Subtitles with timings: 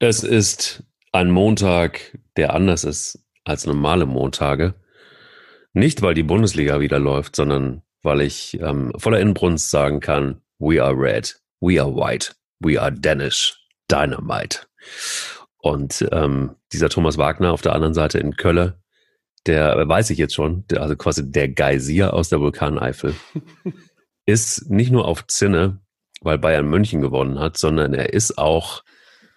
[0.00, 4.74] Es ist ein Montag, der anders ist als normale Montage.
[5.72, 10.80] Nicht, weil die Bundesliga wieder läuft, sondern weil ich ähm, voller Inbrunst sagen kann, we
[10.80, 13.58] are red, we are white, we are Danish,
[13.90, 14.60] Dynamite.
[15.58, 18.74] Und ähm, dieser Thomas Wagner auf der anderen Seite in Köln,
[19.46, 23.16] der weiß ich jetzt schon, der, also quasi der Geysir aus der Vulkaneifel,
[24.26, 25.80] ist nicht nur auf Zinne,
[26.20, 28.84] weil Bayern München gewonnen hat, sondern er ist auch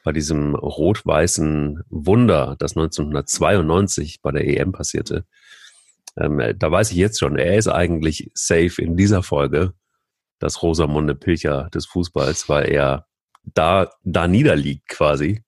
[0.04, 5.26] bei diesem rot-weißen Wunder, das 1992 bei der EM passierte.
[6.18, 9.74] Ähm, da weiß ich jetzt schon, er ist eigentlich safe in dieser Folge,
[10.40, 13.06] das Rosamunde Pilcher des Fußballs, weil er
[13.44, 15.44] da, da niederliegt quasi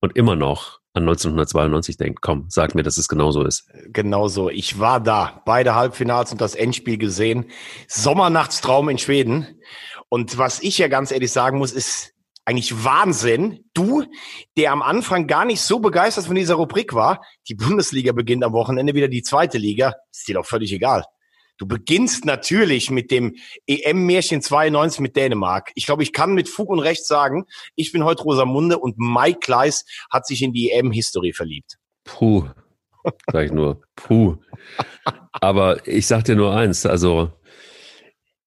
[0.00, 2.22] und immer noch an 1992 denkt.
[2.22, 3.68] Komm, sag mir, dass es genauso ist.
[3.92, 4.48] Genauso.
[4.48, 5.42] Ich war da.
[5.44, 7.46] Beide Halbfinals und das Endspiel gesehen.
[7.86, 9.60] Sommernachtstraum in Schweden.
[10.08, 12.14] Und was ich ja ganz ehrlich sagen muss, ist,
[12.46, 13.64] eigentlich Wahnsinn.
[13.74, 14.04] Du,
[14.56, 18.52] der am Anfang gar nicht so begeistert von dieser Rubrik war, die Bundesliga beginnt am
[18.52, 21.04] Wochenende wieder die zweite Liga, ist dir doch völlig egal.
[21.58, 23.34] Du beginnst natürlich mit dem
[23.66, 25.72] EM-Märchen 92 mit Dänemark.
[25.74, 29.40] Ich glaube, ich kann mit Fug und Recht sagen, ich bin heute Rosamunde und Mike
[29.40, 31.78] Kleiss hat sich in die EM-History verliebt.
[32.04, 32.46] Puh,
[33.32, 34.36] sag ich nur, puh.
[35.32, 37.32] Aber ich sag dir nur eins, also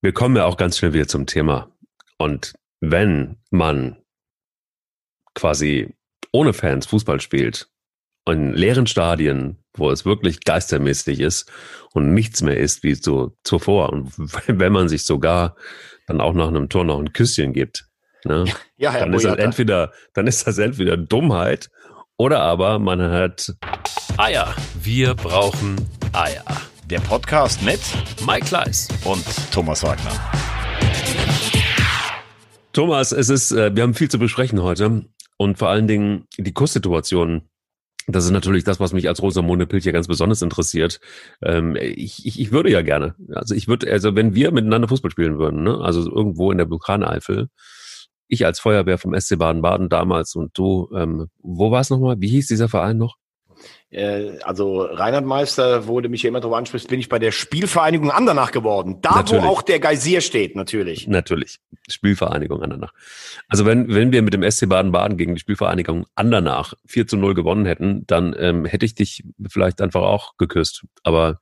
[0.01, 1.71] wir kommen ja auch ganz schnell wieder zum Thema.
[2.17, 3.97] Und wenn man
[5.33, 5.95] quasi
[6.31, 7.69] ohne Fans Fußball spielt,
[8.27, 11.51] in leeren Stadien, wo es wirklich geistermäßig ist
[11.93, 13.91] und nichts mehr ist wie so zuvor.
[13.91, 14.13] Und
[14.47, 15.55] wenn man sich sogar
[16.07, 17.87] dann auch nach einem Tor noch ein Küsschen gibt,
[18.25, 18.45] ne,
[18.77, 21.69] ja, dann ist das entweder, dann ist das entweder Dummheit
[22.17, 23.53] oder aber man hat
[24.17, 24.53] Eier.
[24.81, 25.77] Wir brauchen
[26.13, 26.43] Eier.
[26.89, 27.79] Der Podcast mit
[28.25, 30.48] Mike Kleiss und Thomas Wagner.
[32.73, 35.05] Thomas, es ist, äh, wir haben viel zu besprechen heute
[35.37, 37.49] und vor allen Dingen die Kurssituation.
[38.07, 40.99] Das ist natürlich das, was mich als Rosamunde Pilcher ganz besonders interessiert.
[41.43, 43.15] Ähm, ich, ich, ich würde ja gerne.
[43.33, 45.79] Also ich würde, also wenn wir miteinander Fußball spielen würden, ne?
[45.79, 47.49] also irgendwo in der Vulkaneifel,
[48.27, 52.15] ich als Feuerwehr vom SC Baden-Baden damals und du, ähm, wo war es nochmal?
[52.19, 53.15] Wie hieß dieser Verein noch?
[53.91, 58.11] Äh, also Reinhard Meister, du mich ja immer drauf ansprichst, bin ich bei der Spielvereinigung
[58.11, 58.99] Andernach geworden.
[59.01, 59.43] Da, natürlich.
[59.43, 61.07] wo auch der Geysir steht, natürlich.
[61.07, 61.59] Natürlich.
[61.89, 62.93] Spielvereinigung Andernach.
[63.47, 67.33] Also wenn, wenn wir mit dem SC Baden-Baden gegen die Spielvereinigung Andernach 4 zu 0
[67.33, 70.85] gewonnen hätten, dann ähm, hätte ich dich vielleicht einfach auch geküsst.
[71.03, 71.39] Aber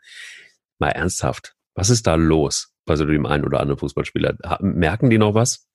[0.79, 4.37] mal ernsthaft, was ist da los bei so dem einen oder anderen Fußballspieler?
[4.61, 5.67] Merken die noch was?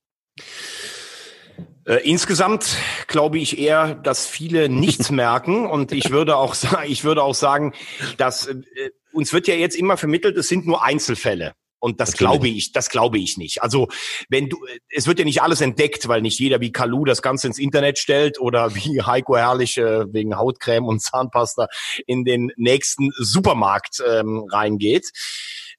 [1.85, 2.77] Äh, insgesamt
[3.09, 7.35] glaube ich eher, dass viele nichts merken und ich würde auch sagen, ich würde auch
[7.35, 7.75] sagen,
[8.17, 11.55] dass äh, uns wird ja jetzt immer vermittelt, es sind nur Einzelfälle.
[11.81, 12.31] Und das Natürlich.
[12.31, 13.61] glaube ich, das glaube ich nicht.
[13.61, 13.89] Also
[14.29, 14.57] wenn du,
[14.89, 17.99] es wird ja nicht alles entdeckt, weil nicht jeder wie Kalu das Ganze ins Internet
[17.99, 21.67] stellt oder wie Heiko Herrlich äh, wegen Hautcreme und Zahnpasta
[22.07, 25.11] in den nächsten Supermarkt ähm, reingeht.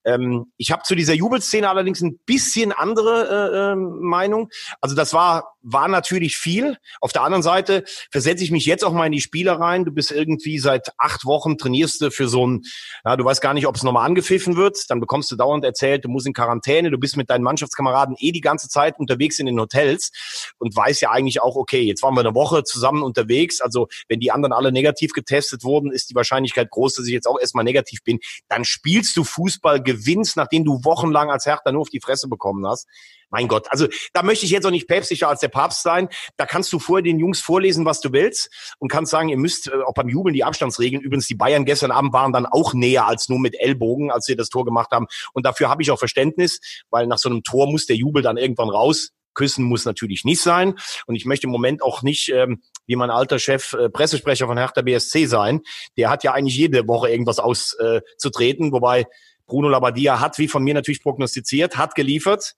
[0.06, 4.50] Ähm, ich habe zu dieser Jubelszene allerdings ein bisschen andere äh, äh, Meinung.
[4.82, 6.78] Also das war war natürlich viel.
[7.00, 9.86] Auf der anderen Seite versetze ich mich jetzt auch mal in die Spieler rein.
[9.86, 12.62] Du bist irgendwie seit acht Wochen trainierst du für so ein,
[13.06, 14.90] ja, du weißt gar nicht, ob es nochmal angepfiffen wird.
[14.90, 18.32] Dann bekommst du dauernd erzählt, du musst in Quarantäne, du bist mit deinen Mannschaftskameraden eh
[18.32, 20.12] die ganze Zeit unterwegs in den Hotels
[20.60, 23.62] und weißt ja eigentlich auch, okay, jetzt waren wir eine Woche zusammen unterwegs.
[23.62, 27.28] Also wenn die anderen alle negativ getestet wurden, ist die Wahrscheinlichkeit groß, dass ich jetzt
[27.28, 28.20] auch erstmal negativ bin.
[28.50, 32.66] Dann spielst du Fußball gewinnst, nachdem du wochenlang als Hertha nur auf die Fresse bekommen
[32.68, 32.88] hast.
[33.30, 36.08] Mein Gott, also da möchte ich jetzt auch nicht päpstlicher als der Papst sein.
[36.38, 39.68] Da kannst du vorher den Jungs vorlesen, was du willst und kannst sagen, ihr müsst
[39.68, 41.02] äh, auch beim Jubeln die Abstandsregeln.
[41.02, 44.36] Übrigens, die Bayern gestern Abend waren dann auch näher als nur mit Ellbogen, als sie
[44.36, 45.08] das Tor gemacht haben.
[45.34, 46.60] Und dafür habe ich auch Verständnis,
[46.92, 49.10] weil nach so einem Tor muss der Jubel dann irgendwann raus.
[49.34, 50.76] Küssen muss natürlich nicht sein.
[51.08, 54.58] Und ich möchte im Moment auch nicht, ähm, wie mein alter Chef, äh, Pressesprecher von
[54.58, 55.62] Hertha BSC sein.
[55.98, 59.08] Der hat ja eigentlich jede Woche irgendwas auszutreten, äh, wobei
[59.46, 62.56] Bruno Labbadia hat, wie von mir natürlich prognostiziert, hat geliefert.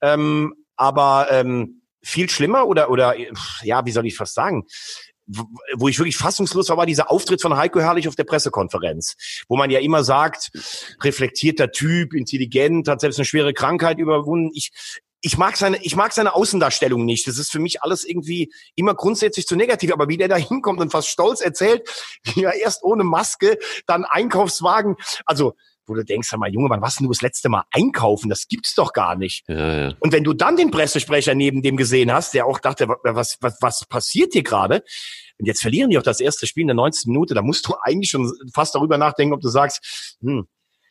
[0.00, 3.14] Ähm, aber ähm, viel schlimmer oder, oder
[3.62, 4.66] ja, wie soll ich fast sagen?
[5.76, 9.16] wo ich wirklich fassungslos war, war dieser Auftritt von Heiko Herrlich auf der Pressekonferenz,
[9.48, 10.50] wo man ja immer sagt,
[11.02, 14.50] reflektierter Typ, intelligent, hat selbst eine schwere Krankheit überwunden.
[14.54, 14.72] Ich,
[15.20, 17.26] ich mag seine, ich mag seine Außendarstellung nicht.
[17.26, 19.92] Das ist für mich alles irgendwie immer grundsätzlich zu negativ.
[19.92, 21.88] Aber wie der da hinkommt und fast stolz erzählt,
[22.34, 24.96] wie er erst ohne Maske, dann Einkaufswagen,
[25.26, 25.54] also
[25.90, 28.30] wo du denkst, mal, Junge, wann warst du das letzte Mal einkaufen?
[28.30, 29.44] Das gibt's doch gar nicht.
[29.48, 29.94] Ja, ja.
[29.98, 33.58] Und wenn du dann den Pressesprecher neben dem gesehen hast, der auch dachte, was, was,
[33.60, 34.82] was passiert hier gerade?
[35.38, 37.08] Und jetzt verlieren die auch das erste Spiel in der 90.
[37.08, 40.46] Minute, da musst du eigentlich schon fast darüber nachdenken, ob du sagst, hm,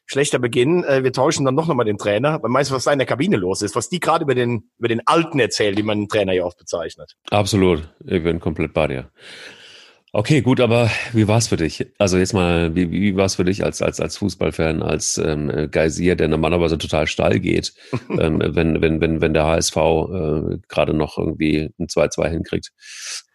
[0.06, 0.84] schlechter Beginn.
[0.84, 2.40] Äh, wir tauschen dann noch nochmal den Trainer.
[2.40, 4.88] Man weiß, was da in der Kabine los ist, was die gerade über den, über
[4.88, 7.16] den Alten erzählen, wie man den Trainer ja oft bezeichnet.
[7.30, 7.88] Absolut.
[8.06, 9.12] Ich bin komplett bei dir.
[10.12, 11.86] Okay, gut, aber wie war es für dich?
[12.00, 15.70] Also jetzt mal, wie, wie war es für dich als, als, als Fußballfan, als ähm,
[15.70, 17.74] Geysir, der normalerweise total steil geht,
[18.20, 22.72] ähm, wenn, wenn, wenn, wenn der HSV äh, gerade noch irgendwie ein 2-2 hinkriegt?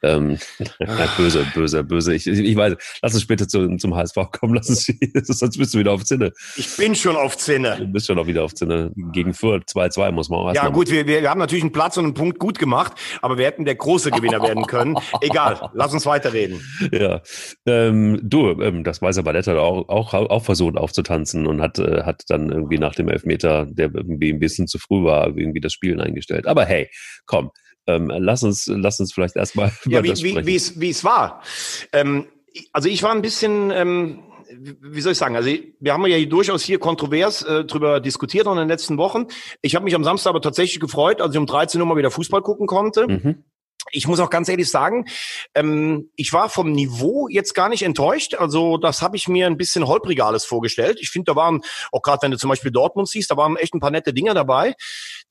[0.05, 0.39] Ähm,
[1.17, 2.15] böse, böse, böse.
[2.15, 4.87] Ich, ich weiß, lass uns später zu, zum HSV kommen, lass uns,
[5.23, 6.33] sonst bist du wieder auf Zinne.
[6.57, 7.77] Ich bin schon auf Zinne.
[7.79, 8.93] Du bist schon auch wieder auf Zinne.
[9.13, 12.05] Gegen Fürth 2-2 muss man auch Ja gut, wir, wir haben natürlich einen Platz und
[12.05, 12.93] einen Punkt gut gemacht,
[13.23, 14.97] aber wir hätten der große Gewinner werden können.
[15.21, 16.61] Egal, lass uns weiterreden.
[16.93, 17.23] Ja,
[17.67, 22.03] ähm, du, ähm, das Weißer Ballett hat auch, auch, auch versucht aufzutanzen und hat, äh,
[22.03, 25.73] hat dann irgendwie nach dem Elfmeter, der irgendwie ein bisschen zu früh war, irgendwie das
[25.73, 26.47] Spielen eingestellt.
[26.47, 26.91] Aber hey,
[27.27, 27.51] komm,
[27.87, 31.43] ähm, lass uns, lass uns vielleicht erstmal ja, wie, wie, wie, es, wie es war.
[31.93, 32.27] Ähm,
[32.73, 34.23] also ich war ein bisschen, ähm,
[34.81, 35.51] wie soll ich sagen, also
[35.81, 39.27] wir haben ja durchaus hier kontrovers äh, drüber diskutiert in den letzten Wochen.
[39.63, 42.11] Ich habe mich am Samstag aber tatsächlich gefreut, als ich um 13 Uhr mal wieder
[42.11, 43.07] Fußball gucken konnte.
[43.09, 43.45] Mhm
[43.91, 45.07] ich muss auch ganz ehrlich sagen,
[45.55, 48.35] ähm, ich war vom Niveau jetzt gar nicht enttäuscht.
[48.35, 50.99] Also das habe ich mir ein bisschen holpriger alles vorgestellt.
[51.01, 51.61] Ich finde, da waren,
[51.93, 54.35] auch gerade wenn du zum Beispiel Dortmund siehst, da waren echt ein paar nette Dinger
[54.35, 54.75] dabei.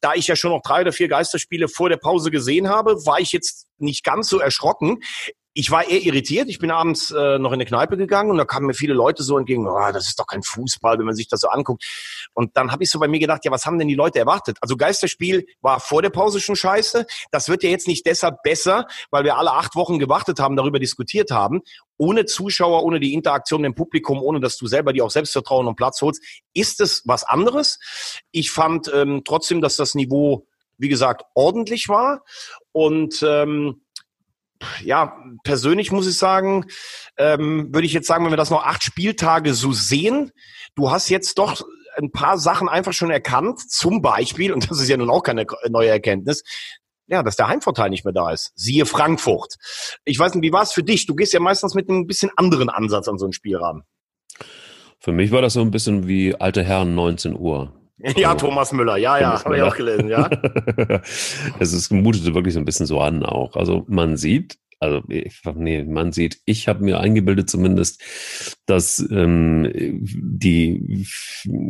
[0.02, 3.20] Da ich ja schon noch drei oder vier Geisterspiele vor der Pause gesehen habe, war
[3.20, 5.00] ich jetzt nicht ganz so erschrocken
[5.56, 6.50] ich war eher irritiert.
[6.50, 9.22] Ich bin abends äh, noch in eine Kneipe gegangen und da kamen mir viele Leute
[9.22, 11.84] so entgegen, oh, das ist doch kein Fußball, wenn man sich das so anguckt.
[12.34, 14.58] Und dann habe ich so bei mir gedacht, ja, was haben denn die Leute erwartet?
[14.62, 17.06] Also Geisterspiel war vor der Pause schon scheiße.
[17.32, 20.80] Das wird ja jetzt nicht deshalb besser, weil wir alle acht Wochen gewartet haben, darüber
[20.80, 21.62] diskutiert haben.
[21.98, 25.76] Ohne Zuschauer, ohne die Interaktion im Publikum, ohne dass du selber dir auch Selbstvertrauen und
[25.76, 26.24] Platz holst,
[26.54, 27.80] ist es was anderes.
[28.32, 30.48] Ich fand ähm, trotzdem, dass das Niveau,
[30.80, 32.24] wie gesagt, ordentlich war.
[32.72, 33.84] Und ähm,
[34.84, 36.66] ja, persönlich muss ich sagen,
[37.18, 40.32] ähm, würde ich jetzt sagen, wenn wir das noch acht Spieltage so sehen,
[40.76, 41.62] du hast jetzt doch
[41.98, 45.46] ein paar Sachen einfach schon erkannt, zum Beispiel, und das ist ja nun auch keine
[45.70, 46.44] neue Erkenntnis,
[47.08, 48.52] ja, dass der Heimvorteil nicht mehr da ist.
[48.56, 49.56] Siehe Frankfurt.
[50.06, 51.06] Ich weiß nicht, wie war es für dich?
[51.06, 53.84] Du gehst ja meistens mit einem bisschen anderen Ansatz an so ein Spiel ran.
[55.00, 57.74] Für mich war das so ein bisschen wie alte Herren 19 Uhr.
[58.18, 60.30] Ja, Thomas Müller, ja, ja, habe ich auch gelesen, ja.
[61.60, 63.56] es ist, mutete wirklich so ein bisschen so an auch.
[63.56, 68.04] Also man sieht, also ich, nee, man sieht, ich habe mir eingebildet zumindest,
[68.66, 69.72] dass ähm,
[70.04, 71.06] die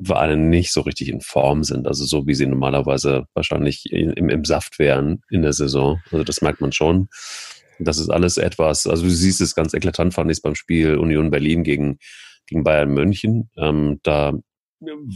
[0.03, 4.45] Vereine nicht so richtig in Form sind, also so wie sie normalerweise wahrscheinlich im, im
[4.45, 6.00] Saft wären in der Saison.
[6.12, 7.09] Also das merkt man schon.
[7.77, 10.97] Das ist alles etwas, also du siehst es ganz eklatant, fand ich es beim Spiel
[10.97, 12.00] Union Berlin gegen,
[12.47, 13.51] gegen Bayern München.
[13.57, 14.33] Ähm, da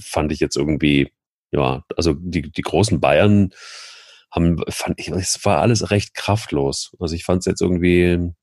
[0.02, 1.12] fand ich jetzt irgendwie,
[1.52, 3.52] ja, also die, die großen Bayern
[4.32, 6.92] haben, fand ich, es war alles recht kraftlos.
[7.00, 8.34] Also ich fand es jetzt irgendwie,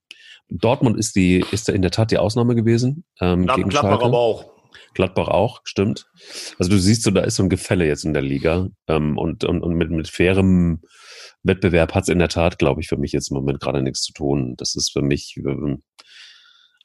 [0.49, 3.05] Dortmund ist die, ist in der Tat die Ausnahme gewesen.
[3.19, 4.05] Ähm, Gladbach Schalke.
[4.05, 4.55] aber auch.
[4.93, 6.07] Gladbach auch, stimmt.
[6.57, 8.69] Also du siehst so, da ist so ein Gefälle jetzt in der Liga.
[8.87, 10.81] Ähm, und, und, und mit, mit fairem
[11.43, 14.01] Wettbewerb hat es in der Tat, glaube ich, für mich jetzt im Moment gerade nichts
[14.01, 14.55] zu tun.
[14.57, 15.83] Das ist für mich, ähm,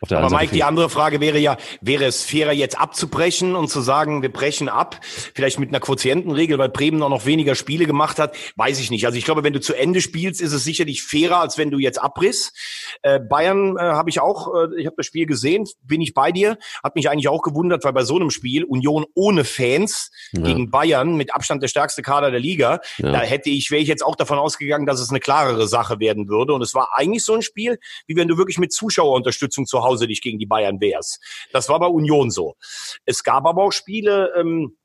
[0.08, 4.22] aber Mike, die andere Frage wäre ja, wäre es fairer jetzt abzubrechen und zu sagen,
[4.22, 8.34] wir brechen ab, vielleicht mit einer Quotientenregel, weil Bremen auch noch weniger Spiele gemacht hat,
[8.56, 9.04] weiß ich nicht.
[9.04, 11.78] Also ich glaube, wenn du zu Ende spielst, ist es sicherlich fairer, als wenn du
[11.78, 12.56] jetzt abbrichst.
[13.02, 16.32] Äh, Bayern äh, habe ich auch, äh, ich habe das Spiel gesehen, bin ich bei
[16.32, 20.40] dir, hat mich eigentlich auch gewundert, weil bei so einem Spiel Union ohne Fans ja.
[20.40, 23.12] gegen Bayern mit Abstand der stärkste Kader der Liga, ja.
[23.12, 26.28] da hätte ich, wäre ich jetzt auch davon ausgegangen, dass es eine klarere Sache werden
[26.28, 26.54] würde.
[26.54, 29.89] Und es war eigentlich so ein Spiel, wie wenn du wirklich mit Zuschauerunterstützung zu Hause
[29.90, 31.20] Hause dich gegen die Bayern wehrst.
[31.52, 32.56] Das war bei Union so.
[33.04, 34.76] Es gab aber auch Spiele, ähm,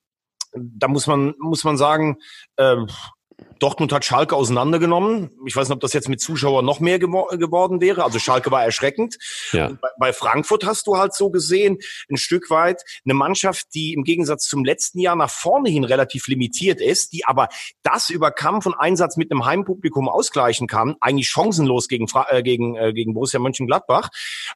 [0.53, 2.17] da muss man, muss man sagen,
[2.57, 2.87] ähm,
[3.59, 5.31] Dortmund hat Schalke auseinandergenommen.
[5.45, 8.03] Ich weiß nicht, ob das jetzt mit Zuschauern noch mehr gewor geworden wäre.
[8.03, 9.17] Also Schalke war erschreckend.
[9.51, 9.69] Ja.
[9.81, 11.77] Bei, bei, Frankfurt hast du halt so gesehen,
[12.09, 16.27] ein Stück weit eine Mannschaft, die im Gegensatz zum letzten Jahr nach vorne hin relativ
[16.27, 17.47] limitiert ist, die aber
[17.83, 20.95] das über Kampf und Einsatz mit einem Heimpublikum ausgleichen kann.
[20.99, 24.09] Eigentlich chancenlos gegen, äh, gegen, äh, gegen Borussia Mönchengladbach.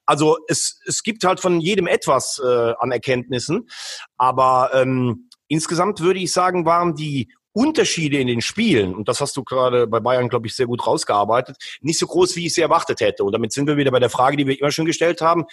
[0.05, 3.69] Also es, es gibt halt von jedem etwas äh, an Erkenntnissen.
[4.17, 9.35] Aber ähm, insgesamt würde ich sagen, waren die Unterschiede in den Spielen, und das hast
[9.37, 12.61] du gerade bei Bayern, glaube ich, sehr gut rausgearbeitet, nicht so groß, wie ich sie
[12.61, 13.23] erwartet hätte.
[13.23, 15.45] Und damit sind wir wieder bei der Frage, die wir immer schon gestellt haben,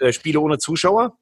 [0.00, 1.16] äh, Spiele ohne Zuschauer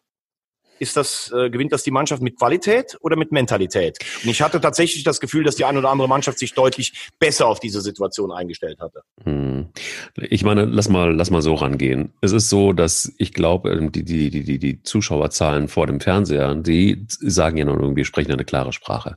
[0.78, 3.98] ist das, äh, gewinnt das die Mannschaft mit Qualität oder mit Mentalität?
[4.22, 7.46] Und ich hatte tatsächlich das Gefühl, dass die eine oder andere Mannschaft sich deutlich besser
[7.46, 9.02] auf diese Situation eingestellt hatte.
[9.24, 9.68] Hm.
[10.16, 12.12] Ich meine, lass mal, lass mal so rangehen.
[12.20, 16.00] Es ist so, dass ich glaube, ähm, die, die, die, die, die Zuschauerzahlen vor dem
[16.00, 19.16] Fernseher, die sagen ja noch irgendwie, sprechen eine klare Sprache.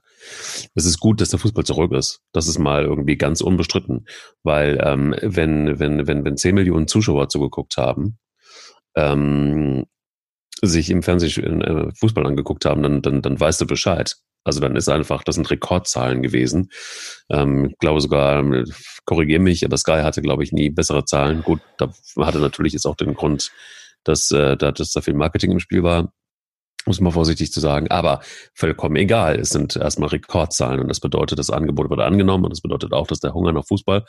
[0.76, 2.22] Es ist gut, dass der Fußball zurück ist.
[2.32, 4.06] Das ist mal irgendwie ganz unbestritten.
[4.44, 8.18] Weil ähm, wenn, wenn, wenn, wenn 10 Millionen Zuschauer zugeguckt haben,
[8.96, 9.86] ähm,
[10.62, 14.16] sich im Fernsehen äh, Fußball angeguckt haben, dann, dann, dann weißt du Bescheid.
[14.44, 16.70] Also dann ist einfach, das sind Rekordzahlen gewesen.
[17.30, 18.44] Ähm, ich glaube sogar,
[19.06, 21.44] korrigiere mich, aber Sky hatte, glaube ich, nie bessere Zahlen.
[21.44, 23.52] Gut, da hatte natürlich jetzt auch den Grund,
[24.04, 26.12] dass, äh, dass da viel Marketing im Spiel war
[26.86, 28.22] muss man vorsichtig zu sagen, aber
[28.54, 29.40] vollkommen egal.
[29.40, 33.06] Es sind erstmal Rekordzahlen und das bedeutet, das Angebot wurde angenommen und das bedeutet auch,
[33.06, 34.06] dass der Hunger nach Fußball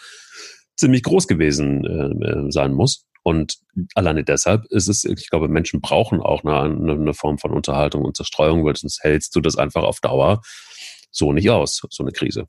[0.76, 3.04] ziemlich groß gewesen äh, sein muss.
[3.22, 3.58] Und
[3.94, 8.16] alleine deshalb ist es, ich glaube, Menschen brauchen auch eine, eine Form von Unterhaltung und
[8.16, 10.40] Zerstreuung, weil sonst hältst du das einfach auf Dauer
[11.10, 12.46] so nicht aus, so eine Krise.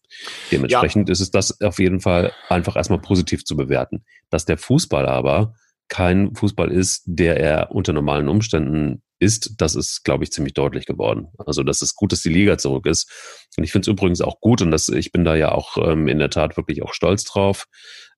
[0.52, 1.14] Dementsprechend ja.
[1.14, 4.06] ist es das auf jeden Fall einfach erstmal positiv zu bewerten.
[4.30, 5.56] Dass der Fußball aber
[5.88, 10.86] kein Fußball ist, der er unter normalen Umständen ist, das ist, glaube ich, ziemlich deutlich
[10.86, 11.28] geworden.
[11.38, 13.48] Also das ist gut, dass die Liga zurück ist.
[13.56, 16.08] Und ich finde es übrigens auch gut, und das, ich bin da ja auch ähm,
[16.08, 17.66] in der Tat wirklich auch stolz drauf,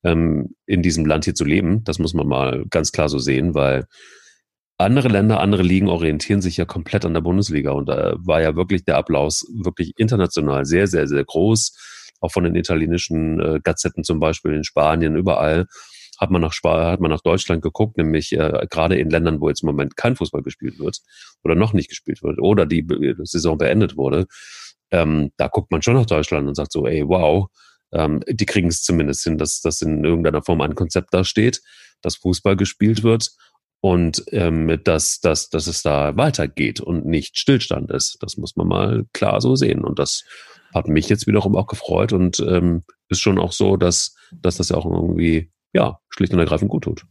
[0.05, 1.83] ähm, in diesem Land hier zu leben.
[1.83, 3.85] Das muss man mal ganz klar so sehen, weil
[4.77, 7.71] andere Länder, andere Ligen orientieren sich ja komplett an der Bundesliga.
[7.71, 11.75] Und da war ja wirklich der Applaus wirklich international sehr, sehr, sehr groß.
[12.21, 15.67] Auch von den italienischen äh, Gazetten zum Beispiel in Spanien, überall
[16.23, 19.63] hat man nach hat man nach Deutschland geguckt, nämlich äh, gerade in Ländern, wo jetzt
[19.63, 20.99] im Moment kein Fußball gespielt wird
[21.43, 22.85] oder noch nicht gespielt wird oder die
[23.23, 24.25] Saison beendet wurde.
[24.91, 27.47] Ähm, da guckt man schon nach Deutschland und sagt so, ey, wow,
[27.91, 31.61] ähm, die kriegen es zumindest hin, dass das in irgendeiner Form ein Konzept da steht,
[32.01, 33.29] dass Fußball gespielt wird
[33.81, 38.17] und ähm, dass, dass, dass es da weitergeht und nicht Stillstand ist.
[38.21, 39.83] Das muss man mal klar so sehen.
[39.83, 40.23] Und das
[40.73, 44.69] hat mich jetzt wiederum auch gefreut und ähm, ist schon auch so, dass, dass das
[44.69, 47.05] ja auch irgendwie ja, schlicht und ergreifend gut tut.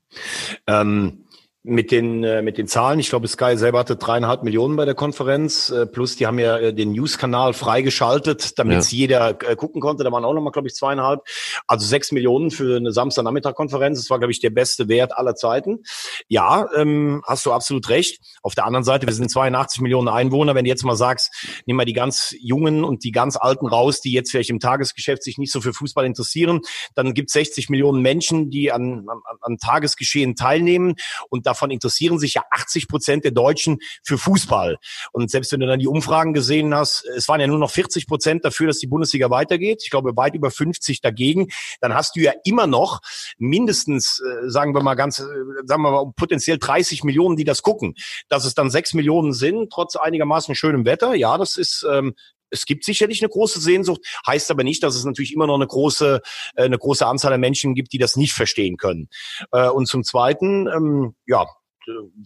[0.66, 1.21] Ähm,
[1.64, 2.98] mit den äh, mit den Zahlen.
[2.98, 5.70] Ich glaube, Sky selber hatte dreieinhalb Millionen bei der Konferenz.
[5.70, 8.90] Äh, plus, die haben ja äh, den News-Kanal freigeschaltet, damit ja.
[8.90, 10.02] jeder äh, gucken konnte.
[10.02, 11.20] Da waren auch noch mal, glaube ich, zweieinhalb.
[11.68, 14.00] Also sechs Millionen für eine Samstagnachmittag-Konferenz.
[14.00, 15.84] Das war, glaube ich, der beste Wert aller Zeiten.
[16.26, 18.20] Ja, ähm, hast du absolut recht.
[18.42, 20.56] Auf der anderen Seite, wir sind 82 Millionen Einwohner.
[20.56, 24.00] Wenn du jetzt mal sagst, nimm mal die ganz Jungen und die ganz Alten raus,
[24.00, 26.60] die jetzt vielleicht im Tagesgeschäft sich nicht so für Fußball interessieren,
[26.96, 30.96] dann gibt es 60 Millionen Menschen, die an, an, an Tagesgeschehen teilnehmen
[31.28, 34.78] und davon interessieren sich ja 80 Prozent der Deutschen für Fußball.
[35.12, 38.06] Und selbst wenn du dann die Umfragen gesehen hast, es waren ja nur noch 40
[38.06, 39.82] Prozent dafür, dass die Bundesliga weitergeht.
[39.84, 41.48] Ich glaube, weit über 50 dagegen.
[41.80, 43.00] Dann hast du ja immer noch
[43.38, 45.24] mindestens, äh, sagen wir mal ganz, äh,
[45.64, 47.94] sagen wir mal potenziell 30 Millionen, die das gucken.
[48.28, 52.14] Dass es dann sechs Millionen sind, trotz einigermaßen schönem Wetter, ja, das ist ähm,
[52.52, 55.66] es gibt sicherlich eine große Sehnsucht, heißt aber nicht, dass es natürlich immer noch eine
[55.66, 56.20] große,
[56.54, 59.08] äh, eine große Anzahl der Menschen gibt, die das nicht verstehen können.
[59.50, 61.46] Äh, und zum Zweiten, ähm, ja,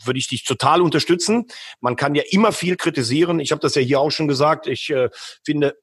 [0.05, 1.47] würde ich dich total unterstützen.
[1.81, 3.41] Man kann ja immer viel kritisieren.
[3.41, 4.67] Ich habe das ja hier auch schon gesagt.
[4.67, 5.09] Ich äh,
[5.45, 5.77] finde,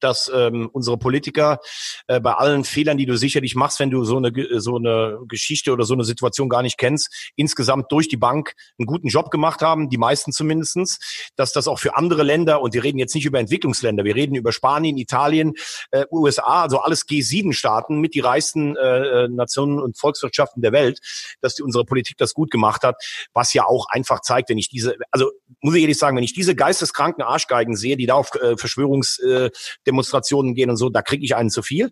[0.00, 1.60] dass ähm, unsere Politiker
[2.06, 4.30] äh, bei allen Fehlern, die du sicherlich machst, wenn du so eine
[4.60, 8.86] so eine Geschichte oder so eine Situation gar nicht kennst, insgesamt durch die Bank einen
[8.86, 10.98] guten Job gemacht haben, die meisten zumindestens,
[11.36, 14.34] dass das auch für andere Länder und wir reden jetzt nicht über Entwicklungsländer, wir reden
[14.34, 15.54] über Spanien, Italien,
[15.90, 21.00] äh, USA, also alles G7-Staaten mit die reichsten äh, äh, Nationen und Volkswirtschaften der Welt,
[21.40, 22.96] dass die unsere Politik das gut gemacht hat,
[23.32, 25.30] was ja auch einfach zeigt, wenn ich diese, also
[25.60, 29.18] muss ich ehrlich sagen, wenn ich diese geisteskranken Arschgeigen sehe, die da auf äh, Verschwörungs
[29.18, 29.50] äh,
[29.90, 31.90] Demonstrationen gehen und so, da kriege ich einen zu viel.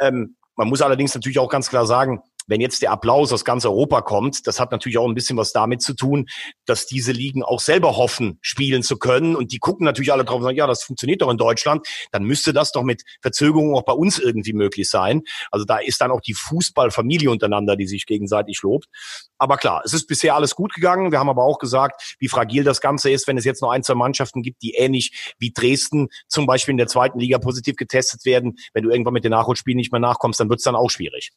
[0.00, 3.64] Ähm, man muss allerdings natürlich auch ganz klar sagen, wenn jetzt der Applaus aus ganz
[3.64, 6.26] Europa kommt, das hat natürlich auch ein bisschen was damit zu tun,
[6.66, 9.36] dass diese Ligen auch selber hoffen, spielen zu können.
[9.36, 11.86] Und die gucken natürlich alle drauf und sagen, ja, das funktioniert doch in Deutschland.
[12.12, 15.22] Dann müsste das doch mit Verzögerung auch bei uns irgendwie möglich sein.
[15.50, 18.86] Also da ist dann auch die Fußballfamilie untereinander, die sich gegenseitig lobt.
[19.38, 21.12] Aber klar, es ist bisher alles gut gegangen.
[21.12, 23.82] Wir haben aber auch gesagt, wie fragil das Ganze ist, wenn es jetzt noch ein,
[23.82, 28.24] zwei Mannschaften gibt, die ähnlich wie Dresden zum Beispiel in der zweiten Liga positiv getestet
[28.24, 28.56] werden.
[28.72, 31.30] Wenn du irgendwann mit den Nachholspielen nicht mehr nachkommst, dann wird es dann auch schwierig.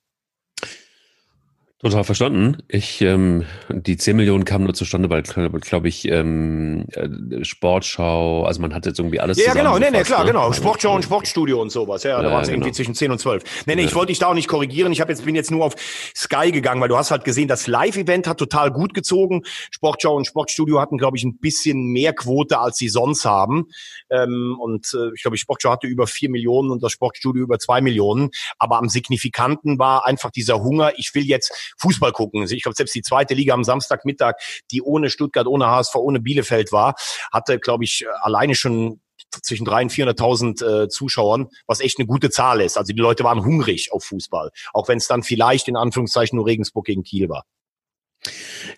[1.80, 2.58] Total verstanden.
[2.68, 8.62] Ich, ähm, die 10 Millionen kamen nur zustande, weil, glaube ich, ähm, äh, Sportschau, also
[8.62, 10.32] man hat jetzt irgendwie alles Ja, genau, nee, nee, klar, ne?
[10.32, 10.52] genau.
[10.54, 12.02] Sportschau und Sportstudio und sowas.
[12.02, 12.62] Ja, ja da waren es genau.
[12.62, 13.44] irgendwie zwischen 10 und 12.
[13.68, 13.88] Nee, nee, ja.
[13.88, 14.92] ich wollte dich da auch nicht korrigieren.
[14.92, 15.76] Ich hab jetzt, bin jetzt nur auf
[16.16, 19.44] Sky gegangen, weil du hast halt gesehen, das Live-Event hat total gut gezogen.
[19.70, 23.68] Sportschau und Sportstudio hatten, glaube ich, ein bisschen mehr Quote, als sie sonst haben.
[24.10, 27.82] Ähm, und äh, ich glaube, Sportschau hatte über 4 Millionen und das Sportstudio über 2
[27.82, 28.32] Millionen.
[28.58, 32.44] Aber am signifikanten war einfach dieser Hunger, ich will jetzt Fußball gucken.
[32.50, 34.36] Ich glaube, selbst die zweite Liga am Samstagmittag,
[34.72, 36.96] die ohne Stuttgart, ohne HSV, ohne Bielefeld war,
[37.32, 39.02] hatte, glaube ich, alleine schon
[39.42, 42.78] zwischen 300.000 und 400.000 äh, Zuschauern, was echt eine gute Zahl ist.
[42.78, 46.46] Also die Leute waren hungrig auf Fußball, auch wenn es dann vielleicht in Anführungszeichen nur
[46.46, 47.46] Regensburg gegen Kiel war.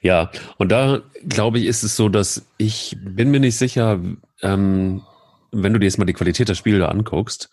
[0.01, 3.99] Ja, und da glaube ich, ist es so, dass ich bin mir nicht sicher,
[4.41, 5.01] ähm,
[5.51, 7.49] wenn du dir jetzt mal die Qualität der Spiele anguckst,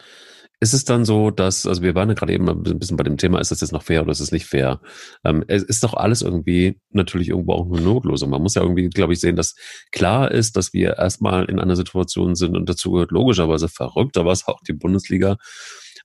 [0.58, 3.18] ist es dann so, dass, also wir waren ja gerade eben ein bisschen bei dem
[3.18, 4.80] Thema, ist das jetzt noch fair oder ist es nicht fair?
[5.24, 8.30] Ähm, es ist doch alles irgendwie natürlich irgendwo auch eine Notlösung.
[8.30, 9.54] Man muss ja irgendwie, glaube ich, sehen, dass
[9.92, 14.60] klar ist, dass wir erstmal in einer Situation sind und dazu gehört logischerweise verrückterweise auch
[14.66, 15.36] die Bundesliga,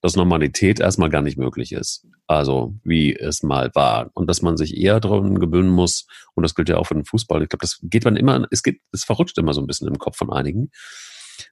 [0.01, 2.05] dass Normalität erstmal gar nicht möglich ist.
[2.27, 4.09] Also wie es mal war.
[4.13, 7.05] Und dass man sich eher daran gewöhnen muss, und das gilt ja auch für den
[7.05, 9.87] Fußball, ich glaube, das geht man immer, es geht, es verrutscht immer so ein bisschen
[9.87, 10.71] im Kopf von einigen,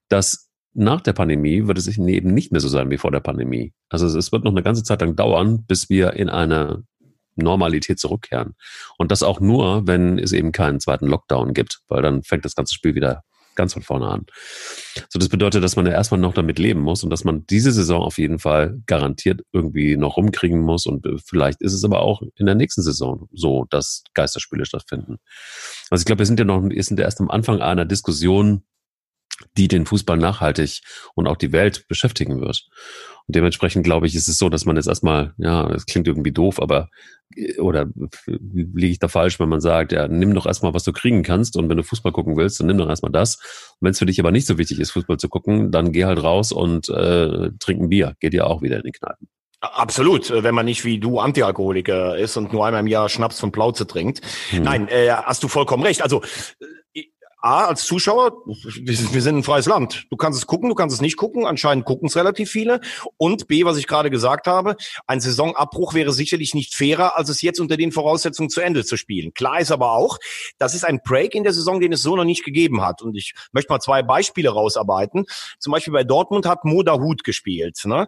[0.10, 3.74] dass nach der Pandemie wird es eben nicht mehr so sein wie vor der Pandemie.
[3.90, 6.84] Also es wird noch eine ganze Zeit lang dauern, bis wir in eine
[7.36, 8.56] Normalität zurückkehren.
[8.98, 12.56] Und das auch nur, wenn es eben keinen zweiten Lockdown gibt, weil dann fängt das
[12.56, 13.24] ganze Spiel wieder
[13.56, 14.26] ganz von vorne an.
[15.10, 17.74] So, das bedeutet, dass man ja erstmal noch damit leben muss und dass man diese
[17.74, 20.86] Saison auf jeden Fall garantiert irgendwie noch rumkriegen muss.
[20.86, 25.18] Und vielleicht ist es aber auch in der nächsten Saison so, dass Geisterspiele stattfinden.
[25.90, 28.64] Also ich glaube, wir sind ja noch, wir sind ja erst am Anfang einer Diskussion,
[29.58, 30.82] die den Fußball nachhaltig
[31.16, 32.68] und auch die Welt beschäftigen wird.
[33.28, 36.32] Und dementsprechend glaube ich, ist es so, dass man jetzt erstmal, ja, das klingt irgendwie
[36.32, 36.90] doof, aber
[37.60, 37.88] oder
[38.26, 41.58] liege ich da falsch, wenn man sagt, ja, nimm doch erstmal, was du kriegen kannst
[41.58, 43.40] und wenn du Fußball gucken willst, dann nimm doch erstmal das.
[43.80, 46.24] Wenn es für dich aber nicht so wichtig ist, Fußball zu gucken, dann geh halt
[46.24, 48.16] raus und äh, trink ein Bier.
[48.20, 49.28] Geht ja auch wieder in den Kneipen.
[49.62, 53.52] Absolut, wenn man nicht wie du Antialkoholiker ist und nur einmal im Jahr Schnaps von
[53.52, 54.22] Plauze trinkt.
[54.52, 54.64] Hm.
[54.64, 56.02] Nein, äh, hast du vollkommen recht.
[56.02, 56.22] Also
[57.42, 60.08] A, als Zuschauer, wir sind ein freies Land.
[60.10, 61.46] Du kannst es gucken, du kannst es nicht gucken.
[61.46, 62.82] Anscheinend gucken es relativ viele.
[63.16, 64.76] Und B, was ich gerade gesagt habe,
[65.08, 68.98] ein Saisonabbruch wäre sicherlich nicht fairer, als es jetzt unter den Voraussetzungen zu Ende zu
[68.98, 69.34] spielen.
[69.34, 70.18] Klar ist aber auch,
[70.58, 73.02] das ist ein Break in der Saison, den es so noch nicht gegeben hat.
[73.02, 75.26] Und ich möchte mal zwei Beispiele rausarbeiten.
[75.60, 78.08] Zum Beispiel bei Dortmund hat Moda Hut gespielt, ne?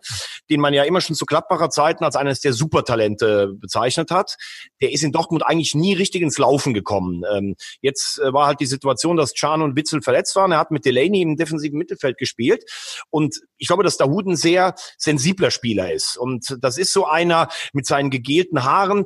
[0.50, 4.36] den man ja immer schon zu Gladbacher Zeiten als eines der Supertalente bezeichnet hat.
[4.82, 7.24] Der ist in Dortmund eigentlich nie richtig ins Laufen gekommen.
[7.34, 10.52] Ähm, jetzt äh, war halt die Situation, dass Can und Witzel verletzt waren.
[10.52, 12.64] Er hat mit Delaney im defensiven Mittelfeld gespielt.
[13.10, 16.18] Und ich glaube, dass Dahoud ein sehr sensibler Spieler ist.
[16.18, 19.06] Und das ist so einer mit seinen gegelten Haaren,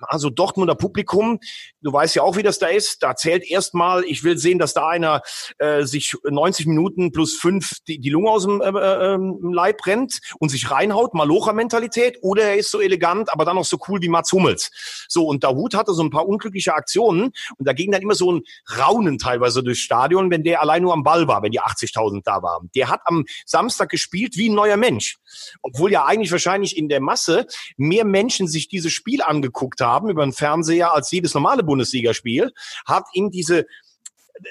[0.00, 1.40] also Dortmunder Publikum,
[1.84, 3.02] du weißt ja auch, wie das da ist.
[3.02, 5.22] Da zählt erstmal, ich will sehen, dass da einer
[5.58, 9.18] äh, sich 90 Minuten plus fünf die, die Lunge aus dem äh, äh,
[9.52, 13.78] Leib brennt und sich reinhaut, Malocher-Mentalität, oder er ist so elegant, aber dann noch so
[13.88, 14.70] cool wie Mats Hummels.
[15.08, 18.32] So, und Dahut hatte so ein paar unglückliche Aktionen und da ging dann immer so
[18.32, 18.42] ein
[18.78, 22.42] Raunen teilweise durchs Stadion, wenn der allein nur am Ball war, wenn die 80.000 da
[22.42, 22.70] waren.
[22.74, 25.18] Der hat am Samstag gespielt wie ein neuer Mensch.
[25.62, 30.24] Obwohl ja eigentlich wahrscheinlich in der Masse mehr Menschen sich dieses Spiel angeguckt haben, über
[30.24, 32.52] den Fernseher als jedes normale Bundesligaspiel,
[32.86, 33.66] hat ihm diese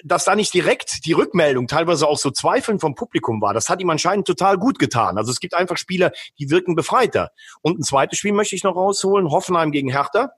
[0.04, 3.82] dass da nicht direkt die Rückmeldung teilweise auch so Zweifeln vom Publikum war, das hat
[3.82, 5.18] ihm anscheinend total gut getan.
[5.18, 7.32] Also es gibt einfach Spieler, die wirken befreiter.
[7.62, 10.32] Und ein zweites Spiel möchte ich noch rausholen, Hoffenheim gegen Hertha.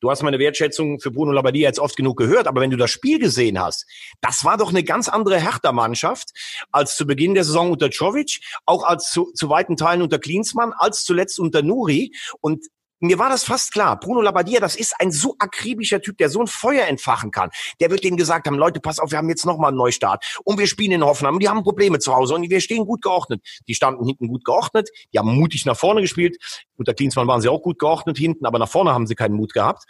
[0.00, 2.90] Du hast meine Wertschätzung für Bruno Labbadia jetzt oft genug gehört, aber wenn du das
[2.90, 3.86] Spiel gesehen hast,
[4.20, 6.30] das war doch eine ganz andere Hertha-Mannschaft
[6.72, 10.72] als zu Beginn der Saison unter Czovic, auch als zu, zu weiten Teilen unter Klinsmann,
[10.76, 12.12] als zuletzt unter Nuri.
[12.40, 12.66] Und
[13.02, 13.98] mir war das fast klar.
[13.98, 17.50] Bruno Labbadia, das ist ein so akribischer Typ, der so ein Feuer entfachen kann.
[17.80, 20.40] Der wird denen gesagt haben, Leute, pass auf, wir haben jetzt nochmal einen Neustart.
[20.44, 21.34] Und wir spielen in Hoffenheim.
[21.34, 22.34] Und die haben Probleme zu Hause.
[22.34, 23.42] Und wir stehen gut geordnet.
[23.66, 24.88] Die standen hinten gut geordnet.
[25.12, 26.36] Die haben mutig nach vorne gespielt.
[26.76, 29.52] Unter Klinsmann waren sie auch gut geordnet hinten, aber nach vorne haben sie keinen Mut
[29.52, 29.84] gehabt.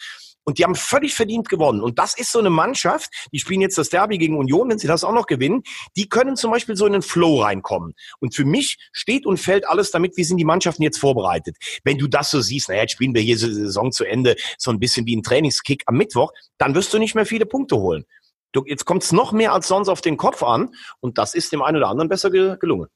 [0.45, 1.83] Und die haben völlig verdient gewonnen.
[1.83, 4.87] Und das ist so eine Mannschaft, die spielen jetzt das Derby gegen Union, wenn sie
[4.87, 5.63] das auch noch gewinnen,
[5.97, 7.95] die können zum Beispiel so in den Flow reinkommen.
[8.21, 11.57] Und für mich steht und fällt alles damit, wie sind die Mannschaften jetzt vorbereitet.
[11.85, 14.79] Wenn du das so siehst, naja, jetzt spielen wir hier Saison zu Ende, so ein
[14.79, 18.05] bisschen wie ein Trainingskick am Mittwoch, dann wirst du nicht mehr viele Punkte holen.
[18.53, 21.53] Du, jetzt kommt es noch mehr als sonst auf den Kopf an und das ist
[21.53, 22.89] dem einen oder anderen besser gelungen.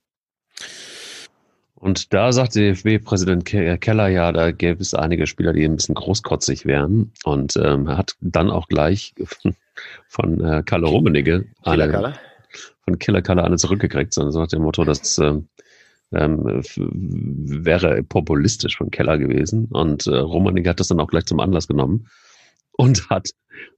[1.79, 6.65] Und da sagt DFB-Präsident Keller ja, da gäbe es einige Spieler, die ein bisschen großkotzig
[6.65, 7.13] wären.
[7.25, 9.15] Und ähm, er hat dann auch gleich
[10.09, 12.15] von äh, Kalle Rummenigge eine,
[12.85, 15.49] von Killer Kalle eine zurückgekriegt, sondern so nach dem Motto, das ähm,
[16.13, 19.67] ähm wäre populistisch von Keller gewesen.
[19.67, 22.09] Und äh, Rummenigge hat das dann auch gleich zum Anlass genommen
[22.73, 23.29] und hat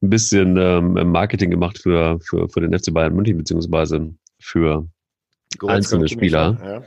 [0.02, 4.88] ein bisschen ähm, Marketing gemacht für, für, für den FC Bayern München, beziehungsweise für
[5.58, 6.58] Goretzka einzelne Spieler.
[6.62, 6.82] Ja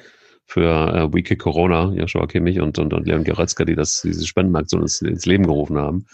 [0.51, 4.81] für äh, Wiki Corona, Joshua Kimmich und, und, und Leon Goretzka, die das, diese Spendenaktion
[4.81, 6.05] ins, ins Leben gerufen haben.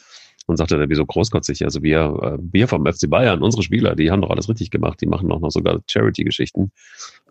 [0.46, 1.66] Und sagte er, wieso großkotzig?
[1.66, 5.02] Also wir, äh, wir vom FC Bayern, unsere Spieler, die haben doch alles richtig gemacht.
[5.02, 6.72] Die machen auch noch sogar Charity-Geschichten.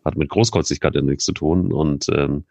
[0.05, 1.73] Hat mit Großkotzigkeit nichts zu tun.
[1.73, 2.45] Und ähm,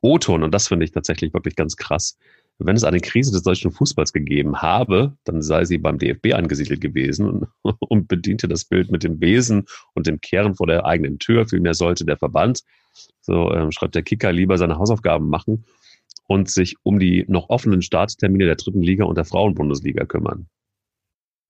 [0.00, 2.18] O-Ton, und das finde ich tatsächlich wirklich ganz krass,
[2.66, 6.80] wenn es eine Krise des deutschen Fußballs gegeben habe, dann sei sie beim DFB angesiedelt
[6.80, 11.18] gewesen und, und bediente das Bild mit dem Besen und dem Kehren vor der eigenen
[11.18, 11.46] Tür.
[11.46, 12.62] Vielmehr sollte der Verband
[13.20, 15.64] so ähm, schreibt der Kicker, lieber seine Hausaufgaben machen
[16.26, 20.48] und sich um die noch offenen Starttermine der dritten Liga und der Frauenbundesliga kümmern.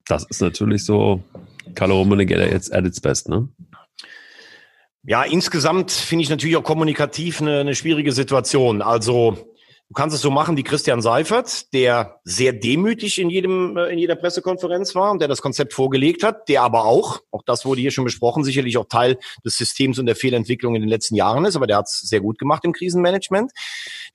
[0.06, 1.22] Das ist natürlich so
[1.74, 3.48] Carlo Rummenigge jetzt at its best, ne?
[5.04, 8.82] Ja, insgesamt finde ich natürlich auch kommunikativ eine, eine schwierige Situation.
[8.82, 9.51] Also
[9.92, 13.98] Du kannst es so machen wie Christian Seifert, der sehr demütig in jedem äh, in
[13.98, 17.82] jeder Pressekonferenz war und der das Konzept vorgelegt hat, der aber auch, auch das wurde
[17.82, 21.44] hier schon besprochen, sicherlich auch Teil des Systems und der Fehlentwicklung in den letzten Jahren
[21.44, 23.52] ist, aber der hat es sehr gut gemacht im Krisenmanagement.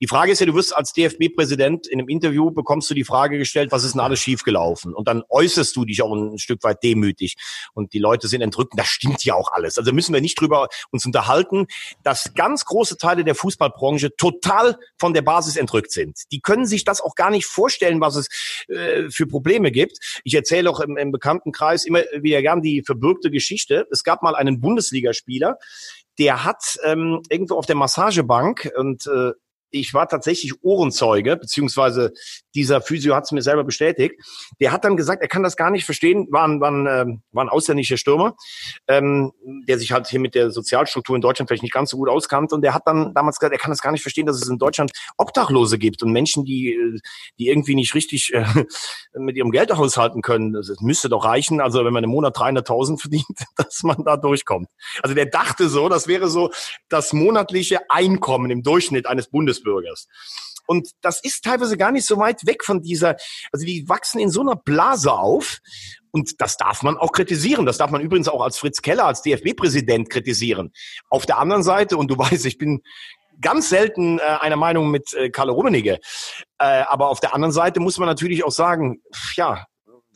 [0.00, 3.38] Die Frage ist ja, du wirst als DFB-Präsident in einem Interview bekommst du die Frage
[3.38, 4.94] gestellt, was ist denn alles schiefgelaufen?
[4.94, 7.36] Und dann äußerst du dich auch ein Stück weit demütig
[7.72, 8.72] und die Leute sind entrückt.
[8.76, 9.78] Das stimmt ja auch alles.
[9.78, 11.68] Also müssen wir nicht drüber uns unterhalten,
[12.02, 16.18] dass ganz große Teile der Fußballbranche total von der Basis entrückt sind.
[16.32, 18.28] Die können sich das auch gar nicht vorstellen, was es
[18.68, 19.98] äh, für Probleme gibt.
[20.24, 23.86] Ich erzähle auch im, im Bekanntenkreis immer wieder gern die verbürgte Geschichte.
[23.90, 25.58] Es gab mal einen Bundesligaspieler,
[26.18, 29.32] der hat ähm, irgendwo auf der Massagebank und äh,
[29.70, 32.12] ich war tatsächlich Ohrenzeuge, beziehungsweise
[32.54, 34.14] dieser Physio hat es mir selber bestätigt.
[34.60, 37.06] Der hat dann gesagt, er kann das gar nicht verstehen, war ein, war ein, äh,
[37.32, 38.34] war ein ausländischer Stürmer,
[38.88, 39.32] ähm,
[39.68, 42.54] der sich halt hier mit der Sozialstruktur in Deutschland vielleicht nicht ganz so gut auskannte.
[42.54, 44.58] Und der hat dann damals gesagt, er kann das gar nicht verstehen, dass es in
[44.58, 47.00] Deutschland Obdachlose gibt und Menschen, die,
[47.38, 48.44] die irgendwie nicht richtig äh,
[49.14, 50.54] mit ihrem Geld haushalten können.
[50.56, 53.26] Es müsste doch reichen, also wenn man im Monat 300.000 verdient,
[53.56, 54.68] dass man da durchkommt.
[55.02, 56.50] Also der dachte so, das wäre so
[56.88, 59.28] das monatliche Einkommen im Durchschnitt eines
[59.58, 60.08] Bundesbürgers.
[60.66, 63.16] Und das ist teilweise gar nicht so weit weg von dieser,
[63.52, 65.58] also die wachsen in so einer Blase auf.
[66.10, 67.64] Und das darf man auch kritisieren.
[67.64, 70.72] Das darf man übrigens auch als Fritz Keller, als DFB-Präsident kritisieren.
[71.08, 72.82] Auf der anderen Seite, und du weißt, ich bin
[73.40, 76.00] ganz selten äh, einer Meinung mit äh, Karl Rummenigge.
[76.58, 79.00] Äh, aber auf der anderen Seite muss man natürlich auch sagen,
[79.36, 79.64] ja,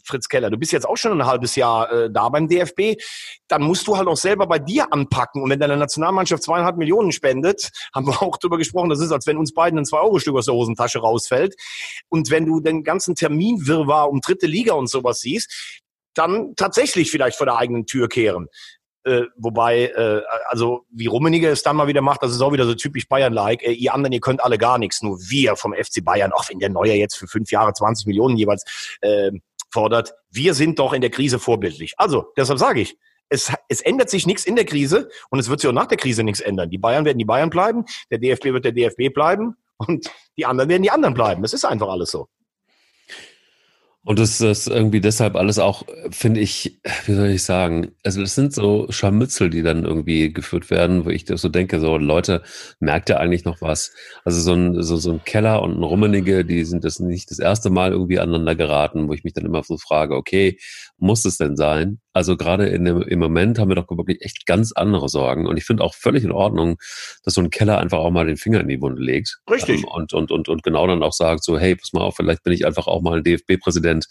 [0.03, 3.01] Fritz Keller, du bist jetzt auch schon ein halbes Jahr äh, da beim DFB,
[3.49, 5.43] dann musst du halt auch selber bei dir anpacken.
[5.43, 9.27] Und wenn deine Nationalmannschaft zweieinhalb Millionen spendet, haben wir auch drüber gesprochen, das ist, als
[9.27, 11.55] wenn uns beiden ein Zwei-Euro-Stück aus der Hosentasche rausfällt.
[12.09, 15.81] Und wenn du den ganzen Terminwirrwarr um dritte Liga und sowas siehst,
[16.15, 18.49] dann tatsächlich vielleicht vor der eigenen Tür kehren.
[19.05, 22.67] Äh, wobei, äh, also wie Rummenigge es dann mal wieder macht, das ist auch wieder
[22.67, 23.65] so typisch Bayern-like.
[23.65, 26.61] Äh, ihr anderen, ihr könnt alle gar nichts, nur wir vom FC Bayern, auch wenn
[26.61, 28.65] der Neue jetzt für fünf Jahre 20 Millionen jeweils
[29.01, 29.33] äh,
[29.73, 31.95] fordert, wir sind doch in der Krise vorbildlich.
[31.97, 32.97] Also, deshalb sage ich,
[33.29, 35.97] es, es ändert sich nichts in der Krise und es wird sich auch nach der
[35.97, 36.71] Krise nichts ändern.
[36.71, 40.69] Die Bayern werden die Bayern bleiben, der DFB wird der DFB bleiben und die anderen
[40.69, 41.43] werden die anderen bleiben.
[41.45, 42.29] Es ist einfach alles so.
[44.05, 48.35] Und das ist irgendwie deshalb alles auch, finde ich, wie soll ich sagen, also das
[48.35, 52.43] sind so Scharmützel, die dann irgendwie geführt werden, wo ich so denke, so Leute,
[52.81, 53.93] merkt ihr eigentlich noch was?
[54.25, 57.39] Also so ein, so, so ein Keller und ein Rummenige, die sind das nicht das
[57.39, 60.59] erste Mal irgendwie aneinander geraten, wo ich mich dann immer so frage, okay,
[60.99, 62.02] muss es denn sein?
[62.13, 65.47] Also gerade in dem, im Moment haben wir doch wirklich echt ganz andere Sorgen.
[65.47, 66.79] Und ich finde auch völlig in Ordnung,
[67.25, 69.39] dass so ein Keller einfach auch mal den Finger in die Wunde legt.
[69.51, 69.83] Richtig.
[69.83, 72.43] Ähm, und, und, und, und genau dann auch sagt, so, hey, pass mal auf, vielleicht
[72.43, 74.07] bin ich einfach auch mal ein DFB-Präsident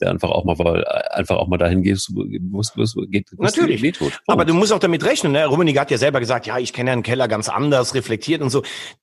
[0.00, 2.72] der einfach auch mal einfach auch mal dahin geht, wo es
[3.08, 4.20] geht, natürlich wehtut.
[4.26, 5.32] Aber du musst auch damit rechnen.
[5.32, 5.46] Ne?
[5.46, 8.62] Rummenigge hat ja selber gesagt, ja, ich kenne Herrn Keller ganz anders, reflektiert und so.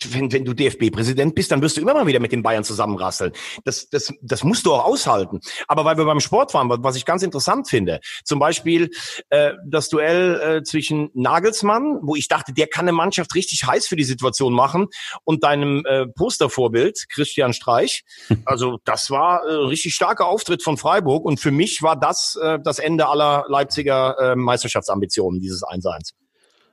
[0.10, 3.32] Wenn, wenn du DFB-Präsident bist, dann wirst du immer mal wieder mit den Bayern zusammenrasseln.
[3.64, 5.40] Das, das, das musst du auch aushalten.
[5.68, 8.90] Aber weil wir beim Sport waren, was ich ganz interessant finde, zum Beispiel
[9.30, 13.88] äh, das Duell äh, zwischen Nagelsmann, wo ich dachte, der kann eine Mannschaft richtig heiß
[13.88, 14.88] für die Situation machen,
[15.24, 18.04] und deinem äh, Postervorbild Christian Streich.
[18.46, 21.26] Also das war äh, richtig starker Auftritt von Freiburg.
[21.26, 26.14] Und für mich war das äh, das Ende aller Leipziger äh, Meisterschaftsambitionen, dieses 1-1.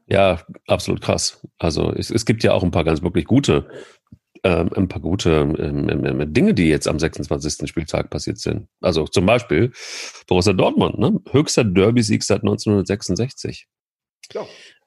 [0.07, 1.41] Ja, absolut krass.
[1.59, 3.69] Also es, es gibt ja auch ein paar ganz wirklich gute,
[4.45, 7.69] ähm, ein paar gute ähm, ähm, ähm Dinge, die jetzt am 26.
[7.69, 8.69] Spieltag passiert sind.
[8.81, 9.73] Also zum Beispiel
[10.29, 11.21] Borussia Dortmund, ne?
[11.33, 13.67] höchster Derby-Sieg seit 1966.
[14.33, 14.43] Ja.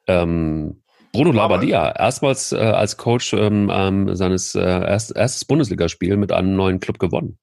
[0.07, 6.55] Ähm, Bruno Labbadia, erstmals äh, als Coach ähm, seines äh, erst, erstes Bundesligaspiel mit einem
[6.55, 7.39] neuen Club gewonnen.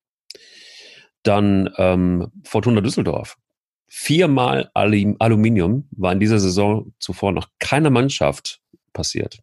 [1.24, 3.36] Dann ähm, Fortuna Düsseldorf.
[3.88, 8.60] Viermal Aluminium war in dieser Saison zuvor noch keine Mannschaft
[8.92, 9.38] passiert.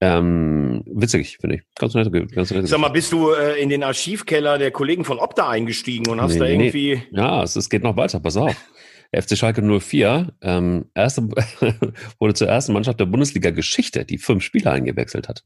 [0.00, 1.62] Ähm, witzig, finde ich.
[1.76, 2.68] Ganz nett, ganz nett.
[2.68, 6.34] Sag mal, bist du äh, in den Archivkeller der Kollegen von Opta eingestiegen und hast
[6.34, 7.02] nee, da irgendwie.
[7.10, 7.18] Nee.
[7.18, 8.54] Ja, es, es, geht noch weiter, pass auf.
[9.14, 11.22] FC Schalke 04 ähm, erste,
[12.18, 15.44] wurde zur ersten Mannschaft der Bundesliga-Geschichte, die fünf Spieler eingewechselt hat.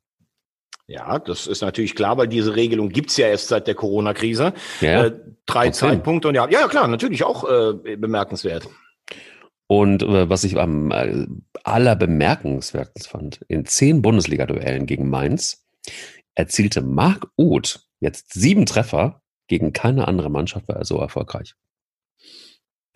[0.88, 4.54] Ja, das ist natürlich klar, weil diese Regelung gibt's ja erst seit der Corona-Krise.
[4.80, 5.12] Ja, äh,
[5.44, 5.68] drei.
[5.70, 8.66] Zeitpunkte und ja, ja klar, natürlich auch äh, bemerkenswert.
[9.66, 11.26] Und äh, was ich am äh,
[11.62, 15.66] allerbemerkenswertesten fand, in zehn Bundesliga-Duellen gegen Mainz
[16.34, 19.20] erzielte Marc Uth jetzt sieben Treffer.
[19.46, 21.54] Gegen keine andere Mannschaft war er so erfolgreich.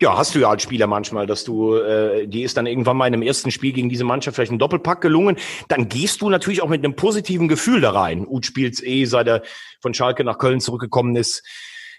[0.01, 3.07] Ja, hast du ja als Spieler manchmal, dass du, äh, die ist dann irgendwann mal
[3.07, 5.37] in einem ersten Spiel gegen diese Mannschaft vielleicht ein Doppelpack gelungen.
[5.69, 8.27] Dann gehst du natürlich auch mit einem positiven Gefühl da rein.
[8.27, 9.43] Uth spielt eh, seit er
[9.81, 11.43] von Schalke nach Köln zurückgekommen ist,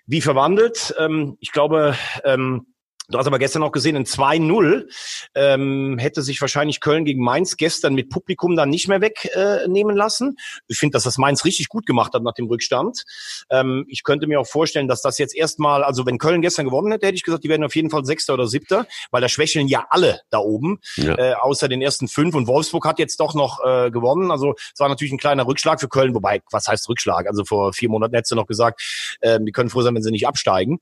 [0.06, 0.94] wie verwandelt.
[0.98, 2.66] Ähm, ich glaube, ähm,
[3.08, 4.88] Du hast aber gestern auch gesehen, in 2-0
[5.34, 9.98] ähm, hätte sich wahrscheinlich Köln gegen Mainz gestern mit Publikum dann nicht mehr wegnehmen äh,
[9.98, 10.36] lassen.
[10.68, 13.04] Ich finde, dass das Mainz richtig gut gemacht hat nach dem Rückstand.
[13.50, 16.92] Ähm, ich könnte mir auch vorstellen, dass das jetzt erstmal, also wenn Köln gestern gewonnen
[16.92, 19.68] hätte, hätte ich gesagt, die werden auf jeden Fall Sechster oder Siebter, weil da schwächeln
[19.68, 21.14] ja alle da oben, ja.
[21.18, 22.34] äh, außer den ersten fünf.
[22.34, 24.30] Und Wolfsburg hat jetzt doch noch äh, gewonnen.
[24.30, 27.26] Also es war natürlich ein kleiner Rückschlag für Köln, wobei, was heißt Rückschlag?
[27.26, 28.80] Also vor vier Monaten hättest du noch gesagt,
[29.20, 30.78] äh, die können froh sein, wenn sie nicht absteigen.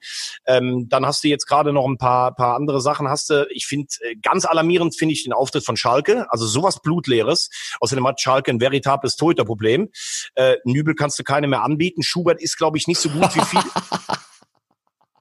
[0.46, 3.46] Ähm, dann hast du jetzt gerade noch ein paar paar, paar andere Sachen hast du.
[3.50, 6.26] Ich finde, äh, ganz alarmierend finde ich den Auftritt von Schalke.
[6.30, 7.48] Also sowas Blutleeres.
[7.80, 9.88] Außerdem hat Schalke ein veritables Torhüterproblem.
[10.34, 12.02] Äh, Nübel kannst du keine mehr anbieten.
[12.02, 13.60] Schubert ist, glaube ich, nicht so gut wie viel.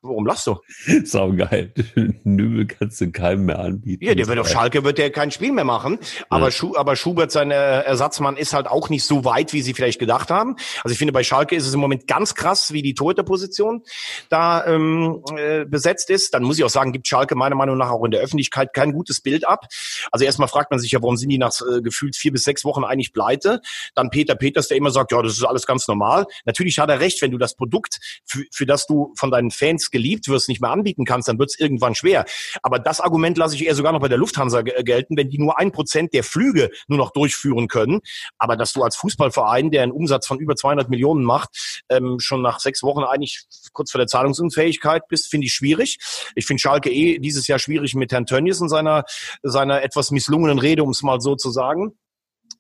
[0.04, 0.58] Warum lachst du?
[1.04, 1.74] Sau geil.
[2.24, 4.04] Nübel kannst du keinem mehr anbieten.
[4.04, 6.00] Ja, der wird auf Schalke wird der kein Spiel mehr machen.
[6.28, 6.52] Aber, ja.
[6.52, 10.00] Schu aber Schubert, sein äh, Ersatzmann, ist halt auch nicht so weit, wie sie vielleicht
[10.00, 10.56] gedacht haben.
[10.84, 13.84] Also ich finde, bei Schalke ist es im Moment ganz krass, wie die Torhüterposition
[14.30, 16.34] da ähm, äh, besetzt ist.
[16.34, 18.94] Dann muss ich auch sagen, gibt Schalke meiner Meinung nach auch in der Öffentlichkeit kein
[18.94, 19.68] gutes Bild ab.
[20.12, 22.66] Also erstmal fragt man sich ja, warum sind die nach äh, gefühlt vier bis sechs
[22.66, 23.62] Wochen eigentlich pleite?
[23.94, 26.26] Dann Peter Peters, der immer sagt, ja, das ist alles ganz normal.
[26.46, 29.91] Natürlich hat er recht, wenn du das Produkt, für, für das du von deinen Fans
[29.92, 32.26] geliebt wirst, nicht mehr anbieten kannst, dann wird es irgendwann schwer.
[32.64, 35.60] Aber das Argument lasse ich eher sogar noch bei der Lufthansa gelten, wenn die nur
[35.60, 38.02] ein Prozent der Flüge nur noch durchführen können.
[38.38, 42.42] Aber dass du als Fußballverein, der einen Umsatz von über 200 Millionen macht, ähm, schon
[42.42, 45.98] nach sechs Wochen eigentlich kurz vor der Zahlungsunfähigkeit bist, finde ich schwierig.
[46.36, 49.04] Ich finde Schalke eh dieses Jahr schwierig mit Herrn Tönnies und seiner,
[49.44, 51.94] seiner etwas misslungenen Rede, um es mal so zu sagen.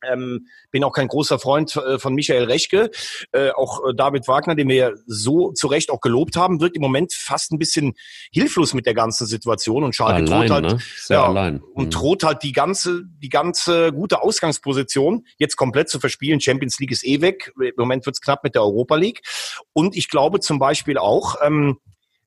[0.09, 2.91] Ähm, bin auch kein großer Freund äh, von Michael Rechke.
[3.31, 6.81] Äh, auch äh, David Wagner, den wir so zu Recht auch gelobt haben, wirkt im
[6.81, 7.93] Moment fast ein bisschen
[8.31, 10.79] hilflos mit der ganzen Situation und Schalke allein, droht halt, ne?
[11.09, 11.61] ja, allein.
[11.73, 11.89] und mhm.
[11.91, 16.41] droht halt die ganze, die ganze gute Ausgangsposition jetzt komplett zu verspielen.
[16.41, 17.51] Champions League ist eh weg.
[17.59, 19.21] Im Moment wird's knapp mit der Europa League.
[19.73, 21.77] Und ich glaube zum Beispiel auch, ähm,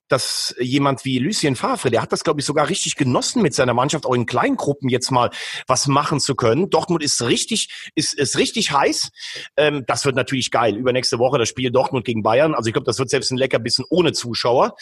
[0.07, 3.73] dass jemand wie Lucien Favre, der hat das, glaube ich, sogar richtig genossen mit seiner
[3.73, 5.29] Mannschaft, auch in kleinen Gruppen jetzt mal
[5.67, 6.69] was machen zu können.
[6.69, 9.09] Dortmund ist richtig, ist, ist richtig heiß.
[9.57, 10.75] Ähm, das wird natürlich geil.
[10.75, 12.53] Übernächste Woche das Spiel Dortmund gegen Bayern.
[12.53, 14.75] Also ich glaube, das wird selbst ein lecker bisschen ohne Zuschauer.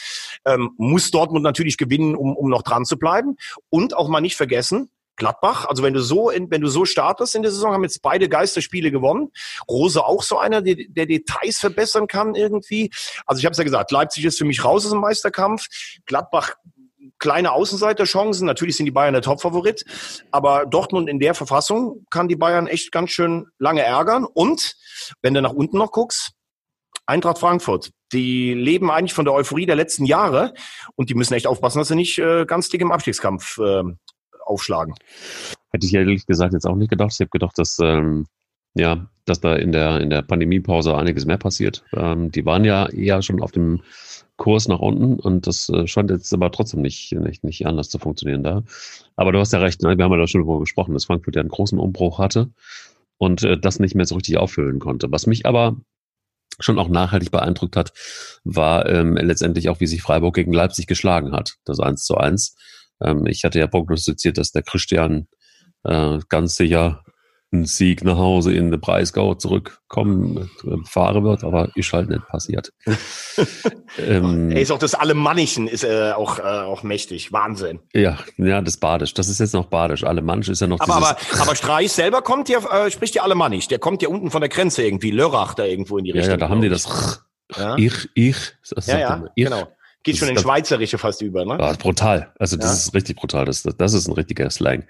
[0.45, 3.37] Ähm, muss Dortmund natürlich gewinnen, um, um noch dran zu bleiben.
[3.69, 5.65] Und auch mal nicht vergessen, Gladbach.
[5.65, 8.29] Also wenn du so, in, wenn du so startest in der Saison, haben jetzt beide
[8.29, 9.31] Geisterspiele gewonnen.
[9.69, 12.91] Rose auch so einer, der, der Details verbessern kann irgendwie.
[13.25, 15.67] Also ich habe es ja gesagt, Leipzig ist für mich raus aus dem Meisterkampf.
[16.05, 16.55] Gladbach
[17.19, 18.45] kleine Außenseiterchancen.
[18.45, 19.85] Natürlich sind die Bayern der Topfavorit,
[20.31, 24.25] aber Dortmund in der Verfassung kann die Bayern echt ganz schön lange ärgern.
[24.25, 24.75] Und
[25.21, 26.33] wenn du nach unten noch guckst,
[27.05, 30.53] Eintracht Frankfurt, die leben eigentlich von der Euphorie der letzten Jahre
[30.95, 33.83] und die müssen echt aufpassen, dass sie nicht äh, ganz dick im Abstiegskampf äh,
[34.45, 34.95] aufschlagen.
[35.71, 37.11] Hätte ich ehrlich gesagt jetzt auch nicht gedacht.
[37.13, 38.27] Ich habe gedacht, dass ähm,
[38.75, 41.83] ja, dass da in der in der Pandemiepause einiges mehr passiert.
[41.93, 43.81] Ähm, die waren ja eher schon auf dem
[44.37, 47.99] Kurs nach unten und das äh, scheint jetzt aber trotzdem nicht, nicht, nicht anders zu
[47.99, 48.63] funktionieren da.
[49.15, 49.97] Aber du hast ja recht, ne?
[49.97, 52.49] wir haben ja da schon darüber gesprochen, dass Frankfurt ja einen großen Umbruch hatte
[53.17, 55.11] und äh, das nicht mehr so richtig auffüllen konnte.
[55.11, 55.77] Was mich aber
[56.59, 57.93] schon auch nachhaltig beeindruckt hat,
[58.43, 61.55] war ähm, letztendlich auch, wie sich Freiburg gegen Leipzig geschlagen hat.
[61.63, 62.55] Das 1 zu 1.
[63.03, 65.27] Ähm, ich hatte ja prognostiziert, dass der Christian
[65.83, 67.03] äh, ganz sicher
[67.53, 72.27] einen Sieg nach Hause in den Breisgau zurückkommen äh, fahren wird, aber ist halt nicht
[72.27, 72.73] passiert.
[73.99, 77.31] ähm, er ist auch das Alemannischen ist äh, auch, äh, auch mächtig.
[77.31, 77.79] Wahnsinn.
[77.93, 79.13] Ja, ja, das Badisch.
[79.13, 80.03] Das ist jetzt noch Badisch.
[80.03, 83.67] Alemannisch ist ja noch aber, aber, aber Streich selber kommt ja, äh, spricht ja Alemannisch.
[83.67, 86.29] Der kommt ja unten von der Grenze irgendwie, Lörrach da irgendwo in die Richtung.
[86.29, 87.23] Ja, ja da haben die das
[87.77, 88.35] ich, ich.
[88.71, 89.43] Das ja, ja, ich.
[89.43, 89.67] genau.
[90.03, 91.57] Geht schon in Schweizerische fast über, ne?
[91.57, 92.33] Ja, brutal.
[92.37, 92.73] Also das ja.
[92.73, 93.45] ist richtig brutal.
[93.45, 94.83] Das, das ist ein richtiger Slang.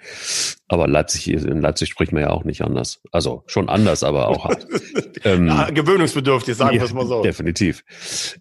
[0.68, 3.00] Aber Leipzig, in Leipzig spricht man ja auch nicht anders.
[3.12, 4.66] Also schon anders, aber auch halt.
[5.24, 7.22] ähm, ja, gewöhnungsbedürftig, sagen wir es mal so.
[7.22, 7.84] Definitiv.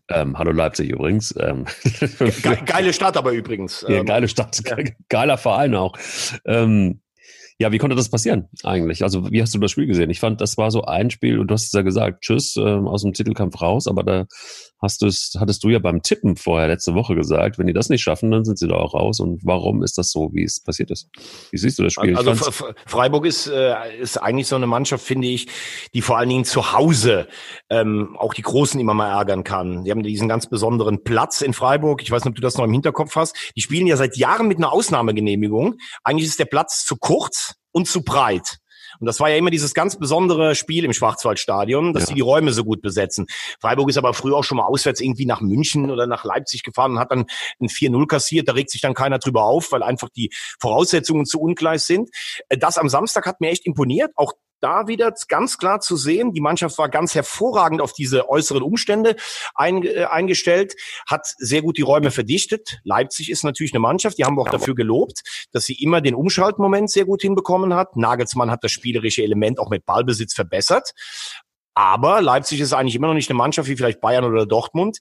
[0.09, 1.35] Ähm, hallo Leipzig übrigens.
[1.39, 1.67] Ähm,
[2.19, 3.85] Ge geile Stadt aber übrigens.
[3.87, 4.63] Ja, geile Stadt.
[5.11, 5.95] Geiler Verein auch.
[6.47, 7.02] Ähm,
[7.63, 9.05] ja, wie konnte das passieren eigentlich?
[9.05, 10.11] Also wie hast du das Spiel gesehen?
[10.11, 12.61] Ich fand, das war so ein Spiel und du hast es ja gesagt, tschüss, äh,
[12.61, 14.27] aus dem Titelkampf raus, aber da
[14.83, 18.03] hast du's, hattest du ja beim Tippen vorher letzte Woche gesagt, wenn die das nicht
[18.03, 19.21] schaffen, dann sind sie da auch raus.
[19.21, 21.09] Und warum ist das so, wie es passiert ist?
[21.53, 22.17] Wie siehst du das Spiel?
[22.17, 22.35] Also
[22.87, 25.47] Freiburg ist, äh, ist eigentlich so eine Mannschaft, finde ich,
[25.95, 27.29] die vor allen Dingen zu Hause
[27.71, 29.85] ähm, auch die Großen immer mal ärgern kann.
[29.85, 32.03] Die haben diesen ganz besonderen Platz in Freiburg.
[32.03, 33.37] Ich weiß nicht, ob du das noch im Hinterkopf hast.
[33.55, 35.77] Die spielen ja seit Jahren mit einer Ausnahmegenehmigung.
[36.03, 38.59] Eigentlich ist der Platz zu kurz und zu breit.
[39.01, 42.09] Und das war ja immer dieses ganz besondere Spiel im Schwarzwaldstadion, dass ja.
[42.11, 43.27] die die Räume so gut besetzen.
[43.61, 46.93] Freiburg ist aber früher auch schon mal auswärts irgendwie nach München oder nach Leipzig gefahren
[46.93, 47.27] und hat dann
[47.61, 48.49] ein 4-0 kassiert.
[48.49, 50.31] Da regt sich dann keiner drüber auf, weil einfach die
[50.61, 52.11] Voraussetzungen zu ungleich sind.
[52.49, 54.13] Äh, das am Samstag hat mir echt imponiert.
[54.15, 58.63] Auch da wieder ganz klar zu sehen, die Mannschaft war ganz hervorragend auf diese äußeren
[58.63, 59.17] Umstände
[59.55, 60.75] ein, äh, eingestellt,
[61.07, 62.79] hat sehr gut die Räume verdichtet.
[62.85, 65.23] Leipzig ist natürlich eine Mannschaft, die haben wir auch dafür gelobt,
[65.53, 67.97] dass sie immer den Umschaltmoment sehr gut hinbekommen hat.
[67.97, 70.93] Nagelsmann hat das spielerische Element auch mit Ballbesitz verbessert.
[71.75, 74.99] Aber Leipzig ist eigentlich immer noch nicht eine Mannschaft wie vielleicht Bayern oder Dortmund,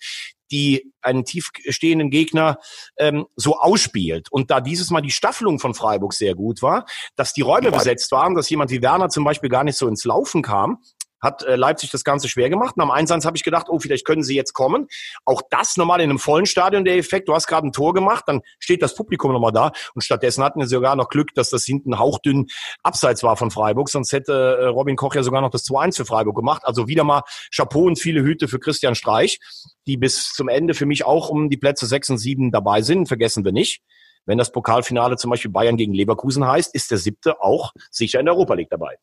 [0.52, 2.58] die einen tiefstehenden Gegner
[2.98, 4.32] ähm, so ausspielt.
[4.32, 8.12] Und da dieses Mal die Staffelung von Freiburg sehr gut war, dass die Räume besetzt
[8.12, 10.80] waren, dass jemand wie Werner zum Beispiel gar nicht so ins Laufen kam,
[11.22, 12.76] hat äh, Leipzig das Ganze schwer gemacht.
[12.76, 14.88] Und am 1 habe ich gedacht, oh, vielleicht können sie jetzt kommen.
[15.26, 17.28] Auch das normal in einem vollen Stadion der Effekt.
[17.30, 19.72] Du hast gerade ein Tor gemacht, dann steht das Publikum nochmal da.
[19.94, 22.48] Und stattdessen hatten wir sogar noch Glück, dass das hinten hauchdünn
[22.84, 23.90] abseits war von Freiburg.
[23.90, 26.64] Sonst hätte äh, Robin Koch ja sogar noch das 2-1 für Freiburg gemacht.
[26.66, 29.40] Also wieder mal Chapeau und viele Hüte für Christian Streich,
[29.88, 33.08] die bis zum Ende für mich auch um die Plätze 6 und 7 dabei sind.
[33.08, 33.82] Vergessen wir nicht.
[34.26, 38.26] Wenn das Pokalfinale zum Beispiel Bayern gegen Leverkusen heißt, ist der siebte auch sicher in
[38.26, 38.98] der Europa League dabei.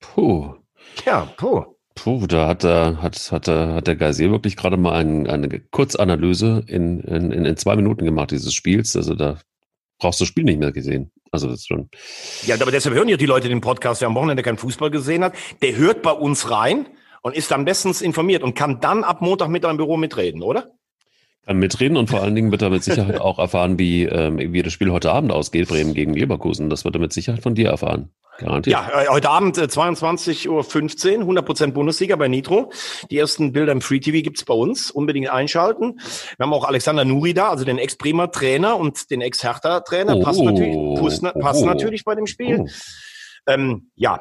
[0.00, 0.54] Puh,
[1.04, 1.64] ja, puh.
[1.94, 6.64] Puh, da hat, er, hat, hat, hat der Geysir wirklich gerade mal ein, eine Kurzanalyse
[6.68, 8.94] in, in, in zwei Minuten gemacht, dieses Spiels.
[8.94, 9.40] Also da
[9.98, 11.10] brauchst du das Spiel nicht mehr gesehen.
[11.32, 11.90] Also das ist schon.
[12.46, 15.24] Ja, aber deshalb hören ja die Leute den Podcast, wer am Wochenende keinen Fußball gesehen
[15.24, 15.34] hat.
[15.60, 16.86] Der hört bei uns rein
[17.22, 20.70] und ist dann bestens informiert und kann dann ab Montagmittag im Büro mitreden, oder?
[21.48, 24.62] Kann mitreden und vor allen Dingen wird er mit Sicherheit auch erfahren, wie, ähm, wie
[24.62, 26.68] das Spiel heute Abend ausgeht, Bremen gegen Leverkusen.
[26.68, 28.10] Das wird er mit Sicherheit von dir erfahren.
[28.36, 28.76] Garantiert.
[28.76, 32.70] Ja, äh, heute Abend äh, 22.15 Uhr, 100% Bundesliga bei Nitro.
[33.10, 34.90] Die ersten Bilder im Free TV gibt's bei uns.
[34.90, 35.98] Unbedingt einschalten.
[36.36, 40.18] Wir haben auch Alexander Nuri da, also den Ex-Bremer Trainer und den Ex-Hertha-Trainer.
[40.18, 42.60] Oh, passt natürlich, passt, passt oh, natürlich bei dem Spiel.
[42.60, 42.66] Oh.
[43.46, 44.20] Ähm, ja,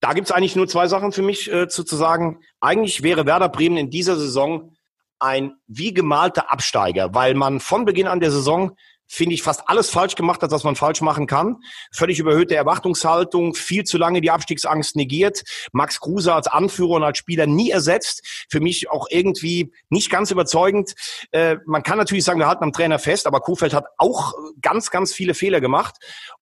[0.00, 2.40] da gibt's eigentlich nur zwei Sachen für mich äh, zu, zu sagen.
[2.60, 4.73] Eigentlich wäre Werder Bremen in dieser Saison
[5.18, 9.90] ein wie gemalter Absteiger, weil man von Beginn an der Saison finde ich, fast alles
[9.90, 11.58] falsch gemacht hat, was man falsch machen kann.
[11.92, 15.42] Völlig überhöhte Erwartungshaltung, viel zu lange die Abstiegsangst negiert.
[15.72, 18.46] Max Kruse als Anführer und als Spieler nie ersetzt.
[18.50, 20.94] Für mich auch irgendwie nicht ganz überzeugend.
[21.32, 24.90] Äh, man kann natürlich sagen, wir halten am Trainer fest, aber Kofeld hat auch ganz,
[24.90, 25.96] ganz viele Fehler gemacht.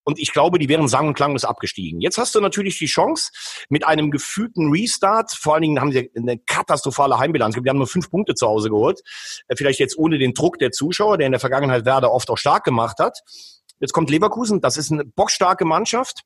[0.05, 2.01] Und ich glaube, die wären sang- und klanglos abgestiegen.
[2.01, 3.31] Jetzt hast du natürlich die Chance,
[3.69, 7.57] mit einem gefühlten Restart, vor allen Dingen haben sie eine katastrophale Heimbilanz.
[7.57, 9.01] Wir haben nur fünf Punkte zu Hause geholt.
[9.49, 12.39] Äh, vielleicht jetzt ohne den Druck der Zuschauer, der in der Vergangenheit Werder oft auch
[12.39, 13.21] stark gemacht hat.
[13.81, 16.23] Jetzt kommt Leverkusen, das ist eine bockstarke Mannschaft.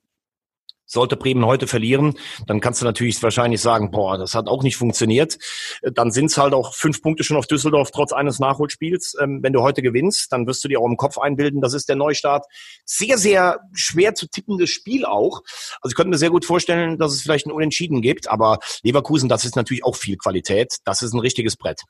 [0.86, 2.14] Sollte Bremen heute verlieren,
[2.46, 5.38] dann kannst du natürlich wahrscheinlich sagen, boah, das hat auch nicht funktioniert.
[5.82, 9.16] Dann sind es halt auch fünf Punkte schon auf Düsseldorf trotz eines Nachholspiels.
[9.20, 11.88] Ähm, wenn du heute gewinnst, dann wirst du dir auch im Kopf einbilden, das ist
[11.88, 12.46] der Neustart.
[12.84, 15.42] Sehr, sehr schwer zu tippendes Spiel auch.
[15.80, 19.28] Also ich könnte mir sehr gut vorstellen, dass es vielleicht ein Unentschieden gibt, aber Leverkusen,
[19.28, 20.76] das ist natürlich auch viel Qualität.
[20.84, 21.82] Das ist ein richtiges Brett.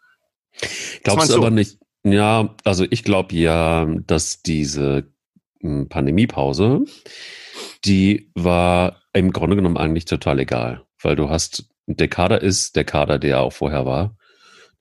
[1.02, 5.12] Glaubst du aber nicht, ja, also ich glaube ja, dass diese
[5.60, 6.84] hm, Pandemiepause
[7.84, 12.84] die war im Grunde genommen eigentlich total egal, weil du hast, der Kader ist der
[12.84, 14.16] Kader, der auch vorher war.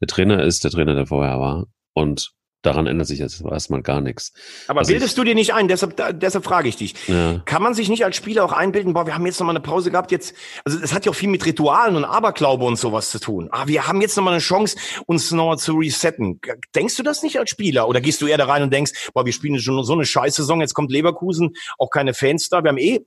[0.02, 1.68] Der Trainer ist der Trainer, der vorher war.
[1.94, 2.35] Und
[2.66, 4.34] daran ändert sich jetzt erstmal gar nichts.
[4.68, 6.96] Aber also bildest ich, du dir nicht ein, deshalb, deshalb frage ich dich.
[7.08, 7.42] Ja.
[7.46, 9.92] Kann man sich nicht als Spieler auch einbilden, boah, wir haben jetzt nochmal eine Pause
[9.92, 13.20] gehabt, jetzt, also es hat ja auch viel mit Ritualen und Aberglaube und sowas zu
[13.20, 13.50] tun.
[13.52, 16.40] Ah, wir haben jetzt nochmal eine Chance, uns nochmal zu resetten.
[16.76, 17.88] Denkst du das nicht als Spieler?
[17.88, 20.62] Oder gehst du eher da rein und denkst, boah, wir spielen schon so eine Scheißsaison,
[20.62, 23.02] jetzt kommt Leverkusen, auch keine Fans da, wir haben eh,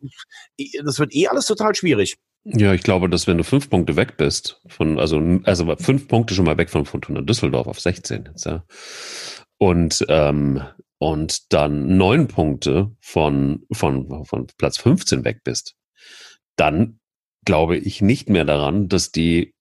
[0.85, 2.17] das wird eh alles total schwierig.
[2.45, 6.35] Ja, ich glaube, dass wenn du fünf Punkte weg bist, von, also, also fünf Punkte
[6.35, 8.65] schon mal weg von Fortuna Düsseldorf auf 16 jetzt, ja
[9.59, 10.63] und, ähm,
[10.99, 15.75] und dann neun Punkte von, von, von Platz 15 weg bist,
[16.57, 16.99] dann
[17.45, 19.55] glaube ich nicht mehr daran, dass die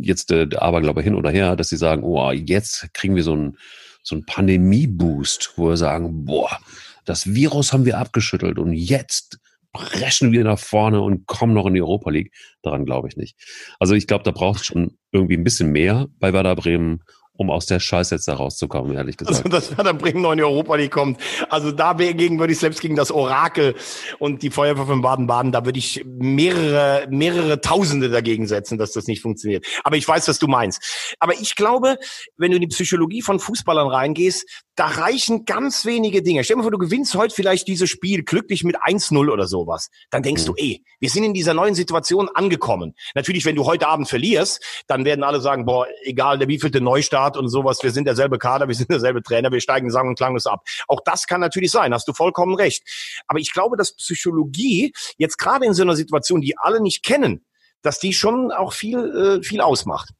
[0.00, 3.32] jetzt äh, der Aberglaube hin oder her, dass sie sagen, oh, jetzt kriegen wir so
[3.32, 3.58] einen
[4.02, 6.58] so einen Pandemie-Boost, wo wir sagen, boah,
[7.04, 9.38] das Virus haben wir abgeschüttelt und jetzt
[9.72, 12.32] preschen wir nach vorne und kommen noch in die Europa League.
[12.62, 13.36] Daran glaube ich nicht.
[13.78, 17.02] Also ich glaube, da braucht es schon irgendwie ein bisschen mehr bei Werder Bremen
[17.40, 19.38] um aus der Scheiße jetzt da rauszukommen, ehrlich gesagt.
[19.38, 21.18] Also, dass Werder Bremen noch in die Europa League kommt.
[21.48, 23.76] Also dagegen würde ich selbst gegen das Orakel
[24.18, 29.06] und die Feuerwehr von Baden-Baden, da würde ich mehrere, mehrere Tausende dagegen setzen, dass das
[29.06, 29.64] nicht funktioniert.
[29.84, 31.14] Aber ich weiß, was du meinst.
[31.18, 31.96] Aber ich glaube,
[32.36, 34.44] wenn du in die Psychologie von Fußballern reingehst,
[34.80, 36.42] da reichen ganz wenige Dinge.
[36.42, 39.90] Stell dir mal vor, du gewinnst heute vielleicht dieses Spiel glücklich mit 1-0 oder sowas.
[40.10, 40.46] Dann denkst mhm.
[40.46, 42.94] du, ey, wir sind in dieser neuen Situation angekommen.
[43.14, 47.10] Natürlich, wenn du heute Abend verlierst, dann werden alle sagen, boah, egal der wievielte Neustart,
[47.20, 47.82] Start und sowas.
[47.82, 50.64] Wir sind derselbe Kader, wir sind derselbe Trainer, wir steigen sang- und klanglos ab.
[50.88, 52.82] Auch das kann natürlich sein, hast du vollkommen recht.
[53.26, 57.44] Aber ich glaube, dass Psychologie jetzt gerade in so einer Situation, die alle nicht kennen,
[57.82, 60.10] dass die schon auch viel, äh, viel ausmacht.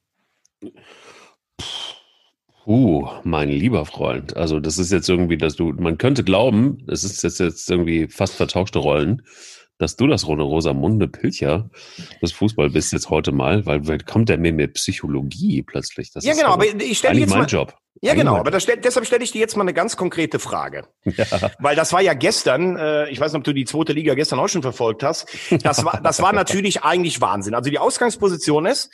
[2.65, 4.37] Uh, mein lieber Freund.
[4.37, 8.07] Also das ist jetzt irgendwie, dass du, man könnte glauben, es ist jetzt, jetzt irgendwie
[8.07, 9.23] fast vertauschte Rollen,
[9.79, 11.69] dass du das Rosamunde Pilcher
[12.21, 16.11] des Fußball bist jetzt heute mal, weil, weil kommt der mir mit Psychologie plötzlich.
[16.11, 17.73] Das ja, genau, aber ich stelle jetzt mein mal, Job.
[17.99, 20.87] Ja, genau, aber stell, deshalb stelle ich dir jetzt mal eine ganz konkrete Frage.
[21.17, 21.25] Ja.
[21.59, 24.39] Weil das war ja gestern, äh, ich weiß nicht, ob du die zweite Liga gestern
[24.39, 25.27] auch schon verfolgt hast,
[25.63, 27.53] das war, das war natürlich eigentlich Wahnsinn.
[27.53, 28.89] Also die Ausgangsposition ist,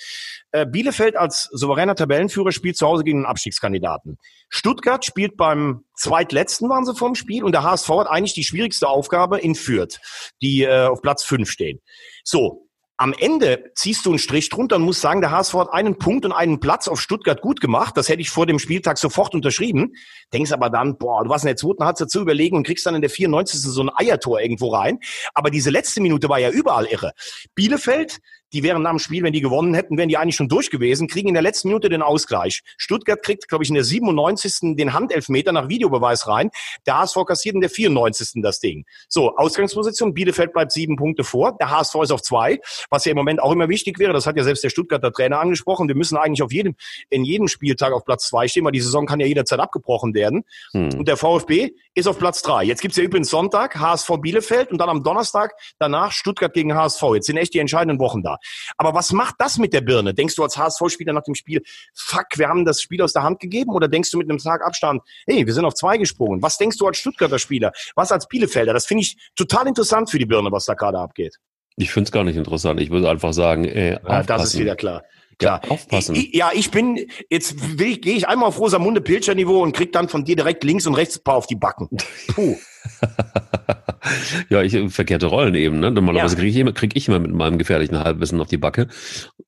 [0.51, 4.17] äh, Bielefeld als souveräner Tabellenführer spielt zu Hause gegen einen Abstiegskandidaten.
[4.49, 8.87] Stuttgart spielt beim zweitletzten waren sie vom Spiel und der HSV hat eigentlich die schwierigste
[8.87, 9.99] Aufgabe in Fürth,
[10.41, 11.81] die äh, auf Platz fünf stehen.
[12.23, 12.66] So,
[12.97, 16.25] am Ende ziehst du einen Strich drunter und musst sagen, der HSV hat einen Punkt
[16.25, 17.95] und einen Platz auf Stuttgart gut gemacht.
[17.95, 19.93] Das hätte ich vor dem Spieltag sofort unterschrieben.
[20.33, 22.95] Denkst aber dann, boah, du warst in der zweiten Halbzeit zu überlegen und kriegst dann
[22.95, 23.61] in der 94.
[23.61, 24.99] so ein Eiertor irgendwo rein.
[25.35, 27.13] Aber diese letzte Minute war ja überall irre.
[27.53, 28.19] Bielefeld
[28.53, 31.07] die wären nach dem Spiel, wenn die gewonnen hätten, wären die eigentlich schon durch gewesen,
[31.07, 32.61] kriegen in der letzten Minute den Ausgleich.
[32.77, 34.75] Stuttgart kriegt, glaube ich, in der 97.
[34.75, 36.49] den Handelfmeter nach Videobeweis rein.
[36.85, 38.41] Der HSV kassiert in der 94.
[38.41, 38.85] das Ding.
[39.09, 43.17] So, Ausgangsposition, Bielefeld bleibt sieben Punkte vor, der HSV ist auf zwei, was ja im
[43.17, 46.17] Moment auch immer wichtig wäre, das hat ja selbst der Stuttgarter Trainer angesprochen, wir müssen
[46.17, 46.75] eigentlich auf jedem,
[47.09, 50.43] in jedem Spieltag auf Platz zwei stehen, weil die Saison kann ja jederzeit abgebrochen werden.
[50.71, 50.89] Hm.
[50.97, 52.63] Und der VfB ist auf Platz drei.
[52.63, 57.03] Jetzt gibt's ja übrigens Sonntag HSV Bielefeld und dann am Donnerstag danach Stuttgart gegen HSV.
[57.15, 58.36] Jetzt sind echt die entscheidenden Wochen da.
[58.77, 60.13] Aber was macht das mit der Birne?
[60.13, 61.61] Denkst du als HSV-Spieler nach dem Spiel,
[61.93, 63.71] fuck, wir haben das Spiel aus der Hand gegeben?
[63.71, 66.41] Oder denkst du mit einem Tag Abstand, hey, wir sind auf zwei gesprungen?
[66.41, 67.71] Was denkst du als Stuttgarter Spieler?
[67.95, 68.73] Was als Bielefelder?
[68.73, 71.37] Das finde ich total interessant für die Birne, was da gerade abgeht.
[71.75, 72.81] Ich finde es gar nicht interessant.
[72.81, 75.03] Ich würde einfach sagen, ey, ja, das ist wieder klar.
[75.39, 75.61] Klar.
[75.63, 76.15] Ja, aufpassen.
[76.15, 79.73] Ich, ja, ich bin, jetzt will ich, gehe ich einmal auf Rosamunde Pilcher Niveau und
[79.73, 81.89] krieg dann von dir direkt links und rechts ein paar auf die Backen.
[82.33, 82.57] Puh.
[84.49, 85.79] ja, ich verkehrte Rollen eben.
[85.79, 85.91] Ne?
[85.91, 86.39] Normalerweise ja.
[86.41, 88.87] kriege ich, immer, krieg ich immer mit meinem gefährlichen Halbwissen auf die Backe.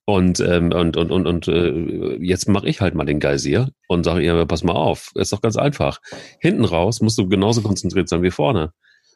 [0.06, 4.04] Und, ähm, und, und, und, und äh, jetzt mache ich halt mal den Geisier und
[4.04, 6.00] sage ihr, pass mal auf, ist doch ganz einfach.
[6.40, 8.72] Hinten raus musst du genauso konzentriert sein wie vorne.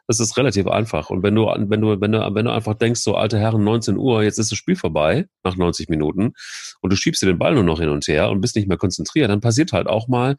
[0.07, 1.09] Das ist relativ einfach.
[1.09, 3.97] Und wenn du, wenn du, wenn du, wenn du einfach denkst, so alte Herren, 19
[3.97, 6.33] Uhr, jetzt ist das Spiel vorbei, nach 90 Minuten,
[6.81, 8.77] und du schiebst dir den Ball nur noch hin und her und bist nicht mehr
[8.77, 10.35] konzentriert, dann passiert halt auch mal,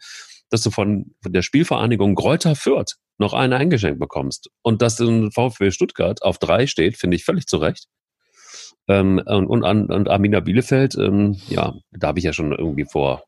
[0.50, 4.50] dass du von, von der Spielvereinigung Gräuter Fürth noch einen eingeschenkt bekommst.
[4.62, 7.86] Und dass ein VfB Stuttgart auf drei steht, finde ich völlig zu Recht.
[8.88, 13.24] Ähm, und, und, und Arminia Bielefeld, ähm, ja, da habe ich ja schon irgendwie vor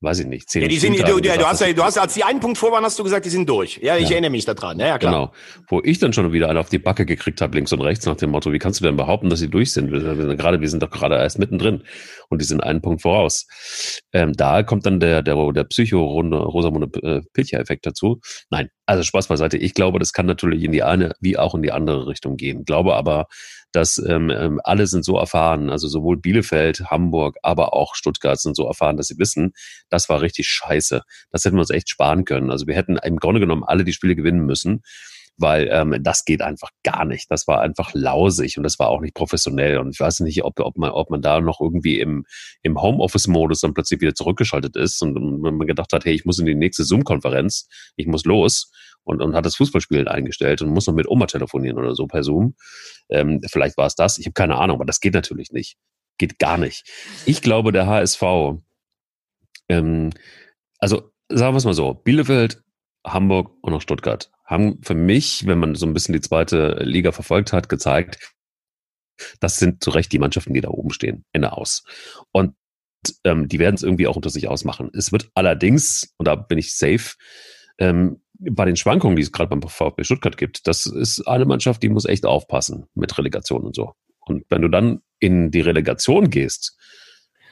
[0.00, 2.14] weiß ich nicht, zehn Ja, die sind, du, du, du, hast ja, du hast, als
[2.14, 3.78] die einen Punkt vor waren, hast du gesagt, die sind durch.
[3.82, 4.12] Ja, ich ja.
[4.12, 4.78] erinnere mich daran.
[4.78, 5.12] Ja, ja, klar.
[5.12, 5.32] Genau.
[5.68, 8.16] Wo ich dann schon wieder alle auf die Backe gekriegt habe, links und rechts, nach
[8.16, 9.90] dem Motto, wie kannst du denn behaupten, dass sie durch sind?
[9.90, 11.82] Wir, wir, gerade, wir sind doch gerade erst mittendrin
[12.28, 13.46] und die sind einen Punkt voraus.
[14.12, 18.20] Ähm, da kommt dann der, der, der Psycho-Rosamunde äh, Pilcher-Effekt dazu.
[18.50, 19.56] Nein, also Spaß beiseite.
[19.56, 22.64] Ich glaube, das kann natürlich in die eine wie auch in die andere Richtung gehen.
[22.64, 23.26] Glaube aber,
[23.72, 28.56] dass ähm, ähm, alle sind so erfahren, also sowohl Bielefeld, Hamburg, aber auch Stuttgart sind
[28.56, 29.52] so erfahren, dass sie wissen,
[29.90, 31.02] das war richtig scheiße.
[31.30, 32.50] Das hätten wir uns echt sparen können.
[32.50, 34.82] Also wir hätten im Grunde genommen alle die Spiele gewinnen müssen
[35.38, 37.30] weil ähm, das geht einfach gar nicht.
[37.30, 39.78] Das war einfach lausig und das war auch nicht professionell.
[39.78, 42.26] Und ich weiß nicht, ob, ob, man, ob man da noch irgendwie im,
[42.62, 46.46] im Homeoffice-Modus dann plötzlich wieder zurückgeschaltet ist und man gedacht hat, hey, ich muss in
[46.46, 48.72] die nächste Zoom-Konferenz, ich muss los
[49.08, 52.22] und, und hat das Fußballspielen eingestellt und muss noch mit Oma telefonieren oder so per
[52.22, 52.54] Zoom.
[53.08, 55.76] Ähm, vielleicht war es das, ich habe keine Ahnung, aber das geht natürlich nicht.
[56.18, 56.84] Geht gar nicht.
[57.24, 58.22] Ich glaube, der HSV,
[59.70, 60.10] ähm,
[60.78, 62.62] also sagen wir es mal so, Bielefeld,
[63.06, 67.12] Hamburg und auch Stuttgart haben für mich, wenn man so ein bisschen die zweite Liga
[67.12, 68.34] verfolgt hat, gezeigt,
[69.40, 71.24] das sind zu Recht die Mannschaften, die da oben stehen.
[71.32, 71.84] Ende aus.
[72.30, 72.54] Und
[73.24, 74.90] ähm, die werden es irgendwie auch unter sich ausmachen.
[74.92, 77.14] Es wird allerdings, und da bin ich safe,
[77.78, 81.82] ähm, bei den Schwankungen, die es gerade beim VfB Stuttgart gibt, das ist eine Mannschaft,
[81.82, 83.94] die muss echt aufpassen mit Relegation und so.
[84.20, 86.76] Und wenn du dann in die Relegation gehst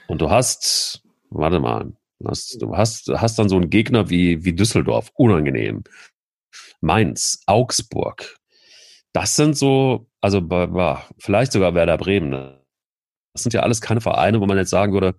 [0.08, 1.92] und du hast, warte mal,
[2.24, 5.84] hast, du hast, hast dann so einen Gegner wie, wie Düsseldorf, unangenehm.
[6.80, 8.38] Mainz, Augsburg.
[9.12, 10.42] Das sind so, also
[11.18, 12.58] vielleicht sogar Werder Bremen.
[13.36, 15.14] Das sind ja alles keine Vereine, wo man jetzt sagen würde,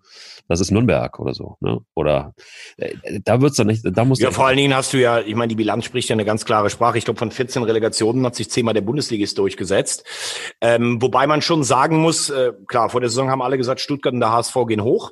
[0.48, 1.58] das ist Nürnberg oder so.
[1.60, 1.80] Ne?
[1.94, 2.34] Oder
[2.78, 5.36] äh, da wird's dann nicht, da muss Ja, vor allen Dingen hast du ja, ich
[5.36, 6.98] meine, die Bilanz spricht ja eine ganz klare Sprache.
[6.98, 10.04] Ich glaube, von 14 Relegationen hat sich zehnmal der Bundesligist durchgesetzt.
[10.62, 14.14] Ähm, wobei man schon sagen muss, äh, klar, vor der Saison haben alle gesagt, Stuttgart
[14.14, 15.12] und der HSV gehen hoch.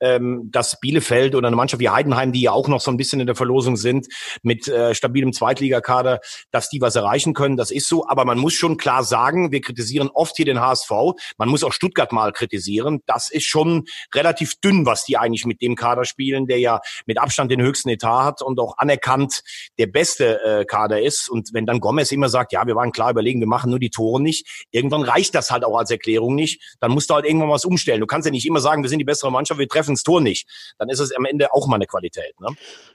[0.00, 3.20] Ähm, dass Bielefeld oder eine Mannschaft wie Heidenheim, die ja auch noch so ein bisschen
[3.20, 4.06] in der Verlosung sind,
[4.42, 6.20] mit äh, stabilem Zweitligakader,
[6.52, 8.08] dass die was erreichen können, das ist so.
[8.08, 10.90] Aber man muss schon klar sagen, wir kritisieren oft hier den HSV.
[11.36, 13.00] Man muss auch Stuttgart mal kritisieren kritisieren.
[13.06, 13.84] Das ist schon
[14.14, 17.88] relativ dünn, was die eigentlich mit dem Kader spielen, der ja mit Abstand den höchsten
[17.88, 19.42] Etat hat und auch anerkannt
[19.78, 21.28] der beste äh, Kader ist.
[21.28, 23.90] Und wenn dann Gomez immer sagt, ja, wir waren klar überlegen, wir machen nur die
[23.90, 26.76] Tore nicht, irgendwann reicht das halt auch als Erklärung nicht.
[26.80, 28.00] Dann musst du halt irgendwann was umstellen.
[28.00, 30.20] Du kannst ja nicht immer sagen, wir sind die bessere Mannschaft, wir treffen das Tor
[30.20, 30.48] nicht.
[30.78, 32.38] Dann ist es am Ende auch mal eine Qualität.
[32.40, 32.48] Ne?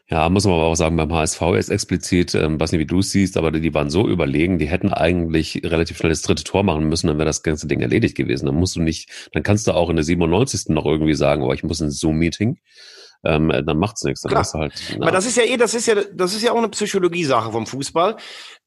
[0.09, 2.99] Ja, muss man aber auch sagen, beim HSV ist explizit, ähm, weiß nicht, wie du
[2.99, 6.63] es siehst, aber die waren so überlegen, die hätten eigentlich relativ schnell das dritte Tor
[6.63, 8.45] machen müssen, dann wäre das ganze Ding erledigt gewesen.
[8.45, 10.69] Dann musst du nicht, dann kannst du auch in der 97.
[10.69, 12.59] noch irgendwie sagen, oh, ich muss ein Zoom-Meeting.
[13.23, 14.21] Ähm, dann macht's nichts.
[14.21, 14.45] Dann Klar.
[14.53, 17.51] Halt, aber das ist ja eh, das ist ja, das ist ja auch eine Psychologiesache
[17.51, 18.17] vom Fußball.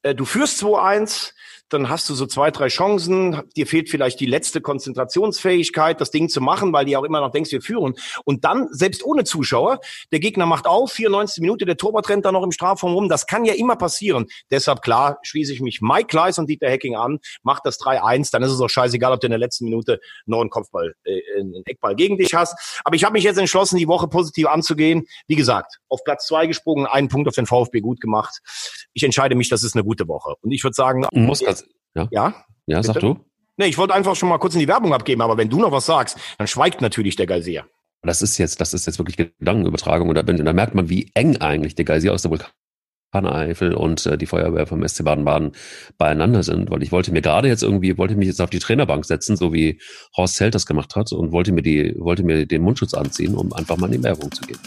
[0.01, 1.31] Äh, du führst 2-1,
[1.69, 6.29] dann hast du so zwei, drei Chancen, dir fehlt vielleicht die letzte Konzentrationsfähigkeit, das Ding
[6.29, 7.95] zu machen, weil die auch immer noch denkst, wir führen.
[8.23, 9.79] Und dann, selbst ohne Zuschauer,
[10.11, 13.25] der Gegner macht auf, 94 Minute, der Torwart rennt da noch im Strafraum rum, das
[13.25, 14.27] kann ja immer passieren.
[14.51, 18.43] Deshalb, klar, schließe ich mich Mike Kleiss und Dieter Hecking an, macht das 3-1, dann
[18.43, 21.63] ist es auch scheißegal, ob du in der letzten Minute noch einen Kopfball, äh, einen
[21.65, 22.79] Eckball gegen dich hast.
[22.83, 25.07] Aber ich habe mich jetzt entschlossen, die Woche positiv anzugehen.
[25.27, 28.39] Wie gesagt, auf Platz zwei gesprungen, einen Punkt auf den VfB gut gemacht.
[28.95, 30.33] Ich entscheide mich, das ist eine gute Woche.
[30.41, 32.07] Und ich würde sagen, muss ja?
[32.11, 33.19] Ja, ja sag du.
[33.57, 35.71] Nee, ich wollte einfach schon mal kurz in die Werbung abgeben, aber wenn du noch
[35.71, 37.65] was sagst, dann schweigt natürlich der Geysir.
[38.01, 41.37] Das ist jetzt, das ist jetzt wirklich Gedankenübertragung und da, da merkt man, wie eng
[41.37, 42.31] eigentlich der Geysir aus der
[43.11, 45.53] Vulkaneifel und äh, die Feuerwehr vom SC Baden-Baden
[45.97, 49.05] beieinander sind, weil ich wollte mir gerade jetzt irgendwie, wollte mich jetzt auf die Trainerbank
[49.05, 49.81] setzen, so wie
[50.15, 53.51] Horst Zelt das gemacht hat und wollte mir die, wollte mir den Mundschutz anziehen, um
[53.53, 54.59] einfach mal in die Werbung zu gehen.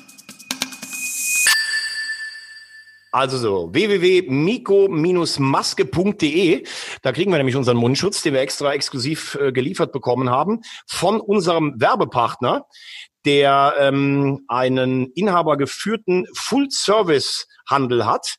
[3.10, 6.66] Also so, www.miko-maske.de.
[7.02, 11.20] Da kriegen wir nämlich unseren Mundschutz, den wir extra exklusiv äh, geliefert bekommen haben, von
[11.20, 12.66] unserem Werbepartner,
[13.24, 18.36] der ähm, einen inhabergeführten Full-Service-Handel hat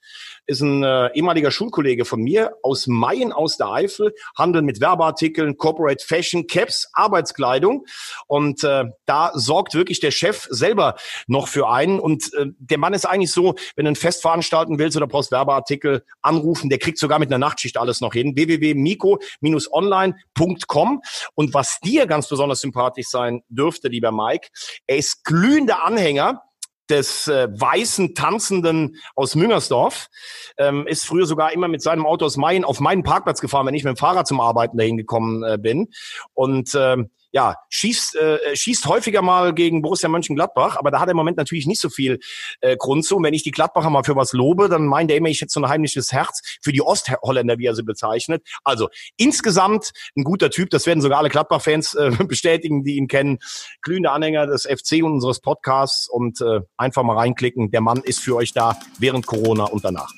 [0.50, 5.58] ist ein äh, ehemaliger Schulkollege von mir aus Mayen aus der Eifel, handelt mit Werbeartikeln,
[5.58, 7.86] Corporate Fashion, Caps, Arbeitskleidung.
[8.28, 10.96] Und äh, da sorgt wirklich der Chef selber
[11.28, 12.00] noch für einen.
[12.00, 15.32] Und äh, der Mann ist eigentlich so, wenn du ein Fest veranstalten willst oder brauchst
[15.32, 18.36] Werbeartikel, anrufen, der kriegt sogar mit einer Nachtschicht alles noch hin.
[18.36, 21.02] www.miko-online.com.
[21.36, 24.48] Und was dir ganz besonders sympathisch sein dürfte, lieber Mike,
[24.88, 26.42] er ist glühender Anhänger
[26.90, 30.10] des äh, weißen Tanzenden aus Müngersdorf,
[30.58, 33.76] ähm, ist früher sogar immer mit seinem Auto aus Main auf meinen Parkplatz gefahren, wenn
[33.76, 35.90] ich mit dem Fahrrad zum Arbeiten dahin gekommen äh, bin.
[36.34, 41.12] Und ähm, ja, schießt, äh, schießt häufiger mal gegen Borussia Mönchengladbach, aber da hat er
[41.12, 42.20] im Moment natürlich nicht so viel
[42.62, 43.18] äh, Grund zu.
[43.18, 45.52] Und wenn ich die Gladbacher mal für was lobe, dann meint er immer, ich hätte
[45.52, 48.44] so ein heimliches Herz für die Ostholländer, wie er sie bezeichnet.
[48.64, 53.40] Also insgesamt ein guter Typ, das werden sogar alle Gladbach-Fans äh, bestätigen, die ihn kennen.
[53.82, 57.72] Glühende Anhänger des FC und unseres Podcasts und äh, einfach mal reinklicken.
[57.72, 60.12] Der Mann ist für euch da während Corona und danach.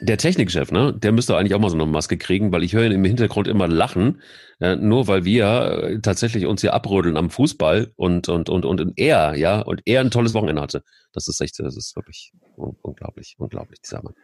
[0.00, 2.84] Der Technikchef, ne, der müsste eigentlich auch mal so eine Maske kriegen, weil ich höre
[2.84, 4.22] ihn im Hintergrund immer lachen,
[4.60, 8.92] äh, nur weil wir äh, tatsächlich uns hier abrödeln am Fußball und, und, und, und
[8.96, 10.82] er, ja, und er ein tolles Wochenende hatte.
[11.12, 14.14] Das ist echt, das ist wirklich unglaublich, unglaublich, dieser Mann.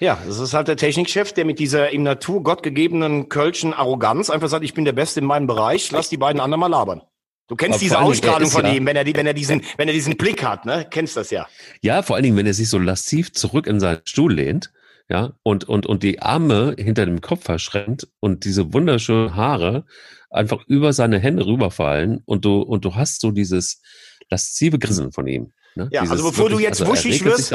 [0.00, 4.48] Ja, das ist halt der Technikchef, der mit dieser im Natur gottgegebenen Kölschen Arroganz einfach
[4.48, 7.02] sagt, ich bin der Beste in meinem Bereich, lass die beiden anderen mal labern.
[7.46, 9.94] Du kennst Aber diese Ausstrahlung von ja, ihm, wenn er, wenn er diesen, wenn er
[9.94, 10.86] diesen Blick hat, ne?
[10.90, 11.46] Kennst das ja.
[11.82, 14.72] Ja, vor allen Dingen, wenn er sich so lassiv zurück in seinen Stuhl lehnt
[15.08, 19.84] ja, und, und, und die Arme hinter dem Kopf verschränkt und diese wunderschönen Haare
[20.30, 23.82] einfach über seine Hände rüberfallen und du, und du hast so dieses
[24.30, 25.52] laszive Grinsen von ihm.
[25.76, 25.88] Ne?
[25.92, 27.52] Ja, Dieses also bevor wirklich, du jetzt also wuschig wirst,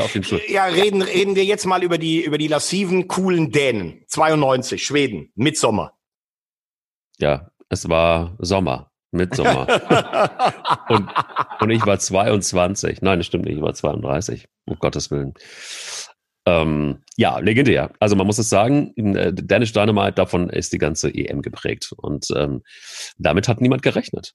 [0.50, 4.04] ja, reden, reden wir jetzt mal über die, über die lassiven, coolen Dänen.
[4.08, 5.94] 92, Schweden, Mitsommer.
[7.18, 9.68] Ja, es war Sommer, Mitsommer.
[10.90, 11.10] und,
[11.62, 13.02] und ich war 22.
[13.02, 14.48] Nein, das stimmt nicht, ich war 32.
[14.66, 15.34] Um Gottes Willen.
[16.50, 17.92] Ähm, ja, legendär.
[18.00, 21.94] Also man muss es sagen, äh, Danish Dynamite, davon ist die ganze EM geprägt.
[21.96, 22.64] Und ähm,
[23.18, 24.34] damit hat niemand gerechnet.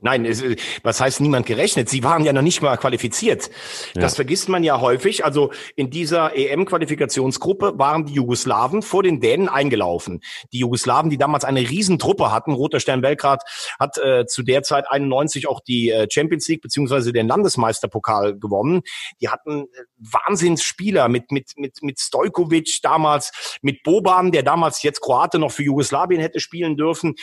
[0.00, 0.44] Nein, es,
[0.84, 1.88] was heißt niemand gerechnet?
[1.88, 3.50] Sie waren ja noch nicht mal qualifiziert.
[3.94, 4.16] Das ja.
[4.16, 5.24] vergisst man ja häufig.
[5.24, 10.20] Also in dieser EM-Qualifikationsgruppe waren die Jugoslawen vor den Dänen eingelaufen.
[10.52, 12.52] Die Jugoslawen, die damals eine Riesentruppe hatten.
[12.52, 13.42] Roter Stern Belgrad
[13.80, 18.82] hat äh, zu der Zeit 91 auch die äh, Champions League beziehungsweise den Landesmeisterpokal gewonnen.
[19.20, 25.00] Die hatten äh, Wahnsinnsspieler mit mit mit mit Stojkovic damals, mit Boban, der damals jetzt
[25.00, 27.16] Kroate noch für Jugoslawien hätte spielen dürfen.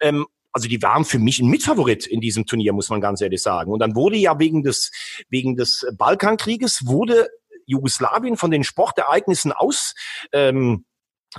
[0.00, 3.42] Ähm, also die waren für mich ein Mitfavorit in diesem Turnier, muss man ganz ehrlich
[3.42, 3.72] sagen.
[3.72, 4.92] Und dann wurde ja wegen des,
[5.28, 7.28] wegen des Balkankrieges wurde
[7.66, 9.94] Jugoslawien von den Sportereignissen aus,
[10.32, 10.84] ähm,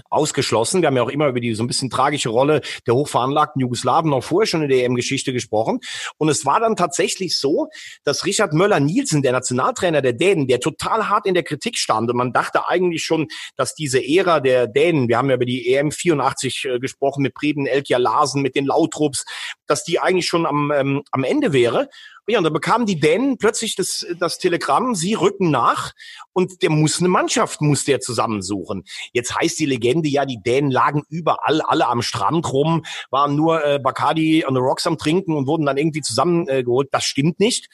[0.10, 0.82] ausgeschlossen.
[0.82, 4.10] Wir haben ja auch immer über die so ein bisschen tragische Rolle der hochveranlagten Jugoslawen
[4.10, 5.80] noch vorher schon in der EM-Geschichte gesprochen.
[6.18, 7.68] Und es war dann tatsächlich so,
[8.04, 12.18] dass Richard Möller-Nielsen, der Nationaltrainer der Dänen, der total hart in der Kritik stand und
[12.18, 15.92] man dachte eigentlich schon, dass diese Ära der Dänen, wir haben ja über die EM
[15.92, 19.26] 84 äh, gesprochen mit Preben, Elkja Larsen, mit den Lautrups,
[19.68, 21.90] dass die eigentlich schon am, ähm, am Ende wäre.
[22.28, 25.94] Ja, und da bekamen die Dänen plötzlich das, das Telegramm, sie rücken nach
[26.34, 28.84] und der muss eine Mannschaft, muss der zusammensuchen.
[29.14, 33.64] Jetzt heißt die Legende ja, die Dänen lagen überall, alle am Strand rum, waren nur
[33.64, 36.88] äh, Bacardi on the Rocks am Trinken und wurden dann irgendwie zusammengeholt.
[36.88, 37.68] Äh, das stimmt nicht.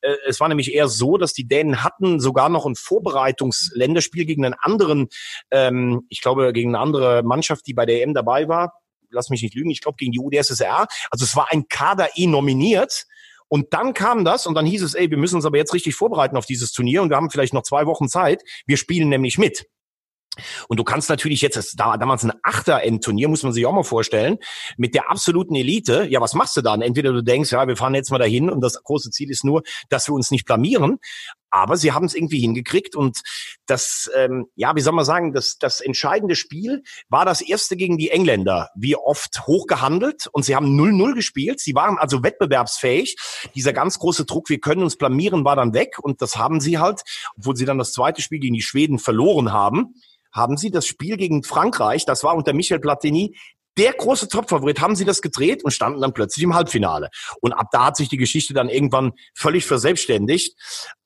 [0.00, 4.46] Äh, es war nämlich eher so, dass die Dänen hatten sogar noch ein Vorbereitungsländerspiel gegen
[4.46, 5.08] einen anderen,
[5.50, 8.72] ähm, ich glaube, gegen eine andere Mannschaft, die bei der EM dabei war.
[9.10, 10.86] Lass mich nicht lügen, ich glaube gegen die UdSSR.
[11.10, 13.06] Also es war ein Kader eh nominiert
[13.48, 15.94] und dann kam das und dann hieß es, ey, wir müssen uns aber jetzt richtig
[15.94, 18.42] vorbereiten auf dieses Turnier und wir haben vielleicht noch zwei Wochen Zeit.
[18.66, 19.66] Wir spielen nämlich mit.
[20.68, 24.38] Und du kannst natürlich jetzt, da damals ein Achter-Endturnier, muss man sich auch mal vorstellen,
[24.76, 26.06] mit der absoluten Elite.
[26.08, 26.82] Ja, was machst du dann?
[26.82, 29.62] Entweder du denkst, ja, wir fahren jetzt mal dahin und das große Ziel ist nur,
[29.88, 30.98] dass wir uns nicht blamieren.
[31.50, 33.22] Aber sie haben es irgendwie hingekriegt und
[33.66, 37.98] das, ähm, ja, wie soll man sagen, das, das entscheidende Spiel war das erste gegen
[37.98, 38.70] die Engländer.
[38.74, 41.60] Wie oft hochgehandelt und sie haben 0-0 gespielt.
[41.60, 43.16] Sie waren also wettbewerbsfähig.
[43.54, 46.78] Dieser ganz große Druck, wir können uns blamieren, war dann weg und das haben sie
[46.78, 47.02] halt,
[47.36, 49.94] obwohl sie dann das zweite Spiel gegen die Schweden verloren haben
[50.30, 53.34] haben sie das Spiel gegen Frankreich, das war unter Michel Platini,
[53.78, 57.08] der große Topfavorit, haben sie das gedreht und standen dann plötzlich im Halbfinale.
[57.40, 60.56] Und ab da hat sich die Geschichte dann irgendwann völlig verselbstständigt.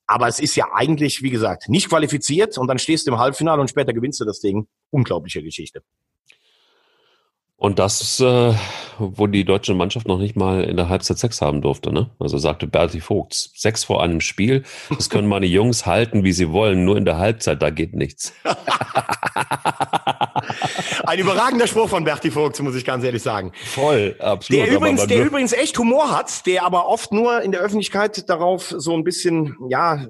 [0.07, 3.61] Aber es ist ja eigentlich, wie gesagt, nicht qualifiziert und dann stehst du im Halbfinale
[3.61, 4.67] und später gewinnst du das Ding.
[4.91, 5.83] Unglaubliche Geschichte.
[7.63, 8.55] Und das, äh,
[8.99, 12.11] wo die deutsche Mannschaft noch nicht mal in der Halbzeit Sex haben durfte, ne?
[12.19, 16.51] Also sagte Berti Vogt, sechs vor einem Spiel, das können meine Jungs halten, wie sie
[16.51, 18.33] wollen, nur in der Halbzeit, da geht nichts.
[21.05, 23.53] Ein überragender Spruch von Berti Vogt, muss ich ganz ehrlich sagen.
[23.65, 24.67] Voll, absolut.
[24.67, 28.75] Der übrigens, der übrigens echt Humor hat, der aber oft nur in der Öffentlichkeit darauf
[28.77, 30.07] so ein bisschen, ja,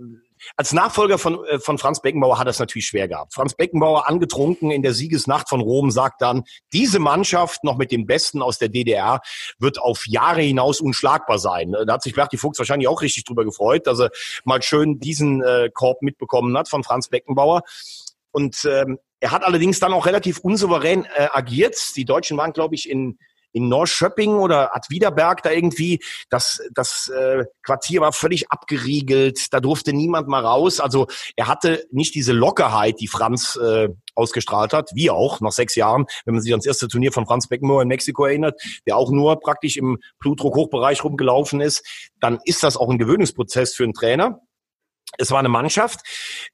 [0.56, 3.34] als Nachfolger von, äh, von Franz Beckenbauer hat er es natürlich schwer gehabt.
[3.34, 8.06] Franz Beckenbauer, angetrunken in der Siegesnacht von Rom, sagt dann, diese Mannschaft, noch mit den
[8.06, 9.20] Besten aus der DDR,
[9.58, 11.74] wird auf Jahre hinaus unschlagbar sein.
[11.74, 14.10] Äh, da hat sich Berti Fuchs wahrscheinlich auch richtig drüber gefreut, dass er
[14.44, 17.62] mal schön diesen äh, Korb mitbekommen hat von Franz Beckenbauer.
[18.32, 21.76] Und ähm, er hat allerdings dann auch relativ unsouverän äh, agiert.
[21.96, 23.18] Die Deutschen waren, glaube ich, in
[23.54, 26.00] in Norrköping oder Adwiderberg da irgendwie,
[26.30, 30.80] das, das äh, Quartier war völlig abgeriegelt, da durfte niemand mal raus.
[30.80, 31.06] Also
[31.36, 36.06] er hatte nicht diese Lockerheit, die Franz äh, ausgestrahlt hat, wie auch nach sechs Jahren,
[36.24, 39.38] wenn man sich ans erste Turnier von Franz Beckenbauer in Mexiko erinnert, der auch nur
[39.38, 41.86] praktisch im Blutdruck-Hochbereich rumgelaufen ist,
[42.20, 44.40] dann ist das auch ein Gewöhnungsprozess für einen Trainer.
[45.18, 46.00] Es war eine Mannschaft,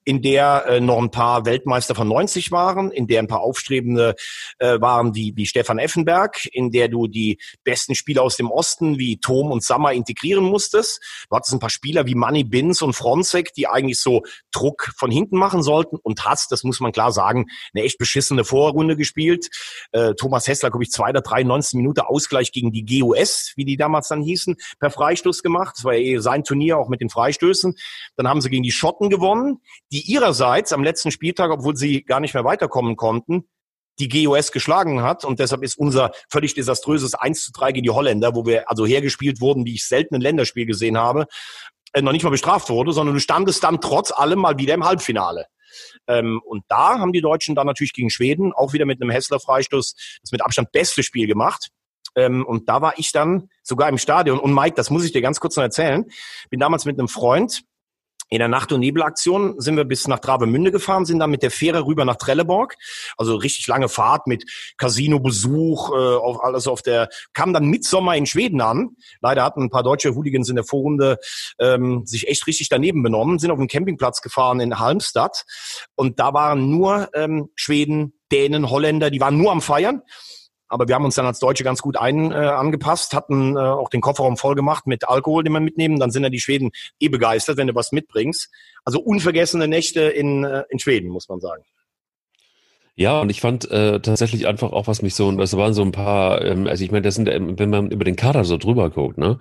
[0.04, 4.16] in der äh, noch ein paar Weltmeister von 90 waren, in der ein paar Aufstrebende
[4.59, 8.98] äh, waren wie, wie Stefan Effenberg, in der du die besten Spieler aus dem Osten
[8.98, 11.00] wie Tom und Sammer integrieren musstest.
[11.30, 15.11] Du hattest ein paar Spieler wie Manny Binz und Fronzek, die eigentlich so Druck von
[15.11, 19.48] hinten machen sollten und hast, das muss man klar sagen, eine echt beschissene Vorrunde gespielt.
[19.92, 23.64] Äh, Thomas Hessler, glaube ich, zwei oder drei 19 Minuten Ausgleich gegen die GUS, wie
[23.64, 25.76] die damals dann hießen, per Freistoß gemacht.
[25.76, 27.76] Das war ja eh sein Turnier, auch mit den Freistößen.
[28.16, 29.61] Dann haben sie sie gegen die Schotten gewonnen,
[29.92, 33.49] die ihrerseits am letzten Spieltag, obwohl sie gar nicht mehr weiterkommen konnten,
[33.99, 35.24] die GOS geschlagen hat.
[35.24, 38.86] Und deshalb ist unser völlig desaströses 1 zu 3 gegen die Holländer, wo wir also
[38.86, 41.26] hergespielt wurden, wie ich selten ein Länderspiel gesehen habe,
[41.92, 44.84] äh, noch nicht mal bestraft wurde, sondern du standest dann trotz allem mal wieder im
[44.84, 45.46] Halbfinale.
[46.07, 49.94] Ähm, und da haben die Deutschen dann natürlich gegen Schweden auch wieder mit einem Hessler-Freistoß
[50.22, 51.68] das mit Abstand beste Spiel gemacht.
[52.16, 54.38] Ähm, und da war ich dann sogar im Stadion.
[54.38, 56.05] Und Mike, das muss ich dir ganz kurz noch erzählen.
[56.51, 57.62] Bin damals mit einem Freund
[58.29, 61.51] in der Nacht- und Nebelaktion sind wir bis nach Travemünde gefahren, sind dann mit der
[61.51, 62.76] Fähre rüber nach Trelleborg.
[63.16, 64.45] Also richtig lange Fahrt mit
[64.76, 68.97] Casino-Besuch, äh, auf, alles auf der, kam dann Mitsommer in Schweden an.
[69.20, 71.18] Leider hatten ein paar deutsche Hooligans in der Vorrunde
[71.59, 75.45] ähm, sich echt richtig daneben benommen, sind auf den Campingplatz gefahren in Halmstad
[75.95, 80.03] und da waren nur ähm, Schweden, Dänen, Holländer, die waren nur am Feiern.
[80.68, 83.90] Aber wir haben uns dann als Deutsche ganz gut ein, äh, angepasst, hatten äh, auch
[83.90, 85.98] den Kofferraum voll gemacht mit Alkohol, den wir mitnehmen.
[85.98, 88.50] Dann sind ja die Schweden eh begeistert, wenn du was mitbringst.
[88.84, 91.64] Also unvergessene Nächte in, äh, in Schweden, muss man sagen.
[93.00, 95.92] Ja, und ich fand äh, tatsächlich einfach auch, was mich so, das waren so ein
[95.92, 98.90] paar, ähm, also ich meine, das sind, ähm, wenn man über den Kader so drüber
[98.90, 99.38] guckt, ne,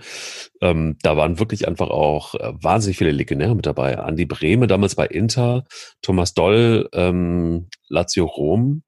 [0.62, 3.98] ähm, da waren wirklich einfach auch äh, wahnsinnig viele Legionäre mit dabei.
[3.98, 5.66] Andi Brehme damals bei Inter,
[6.04, 8.84] Thomas Doll, ähm, Lazio Rom,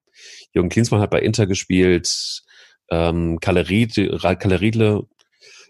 [0.53, 2.41] Jürgen Klinsmann hat bei Inter gespielt,
[2.89, 5.03] ähm, Kalle, Riedle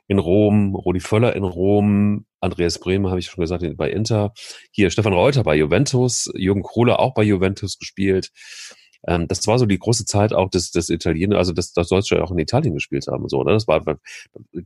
[0.07, 4.33] in Rom, Rudi Völler in Rom, Andreas Bremer habe ich schon gesagt bei Inter,
[4.71, 8.31] hier Stefan Reuter bei Juventus, Jürgen Kohler auch bei Juventus gespielt.
[9.07, 12.23] Ähm, das war so die große Zeit auch des, des Italiener, also dass das Deutsche
[12.23, 13.53] auch in Italien gespielt haben und so, oder?
[13.53, 13.81] Das war,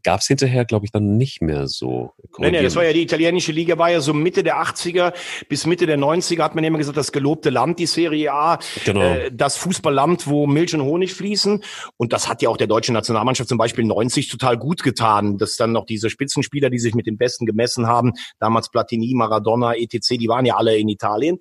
[0.03, 2.11] gab es hinterher, glaube ich, dann nicht mehr so.
[2.37, 5.13] Nee, nee, das war ja die italienische Liga, war ja so Mitte der 80er
[5.49, 9.01] bis Mitte der 90er hat man immer gesagt, das gelobte Land, die Serie A, genau.
[9.01, 11.63] äh, das Fußballland, wo Milch und Honig fließen.
[11.97, 15.57] Und das hat ja auch der deutschen Nationalmannschaft zum Beispiel 90 total gut getan, dass
[15.57, 20.17] dann noch diese Spitzenspieler, die sich mit den Besten gemessen haben, damals Platini, Maradona, etc.,
[20.19, 21.37] die waren ja alle in Italien.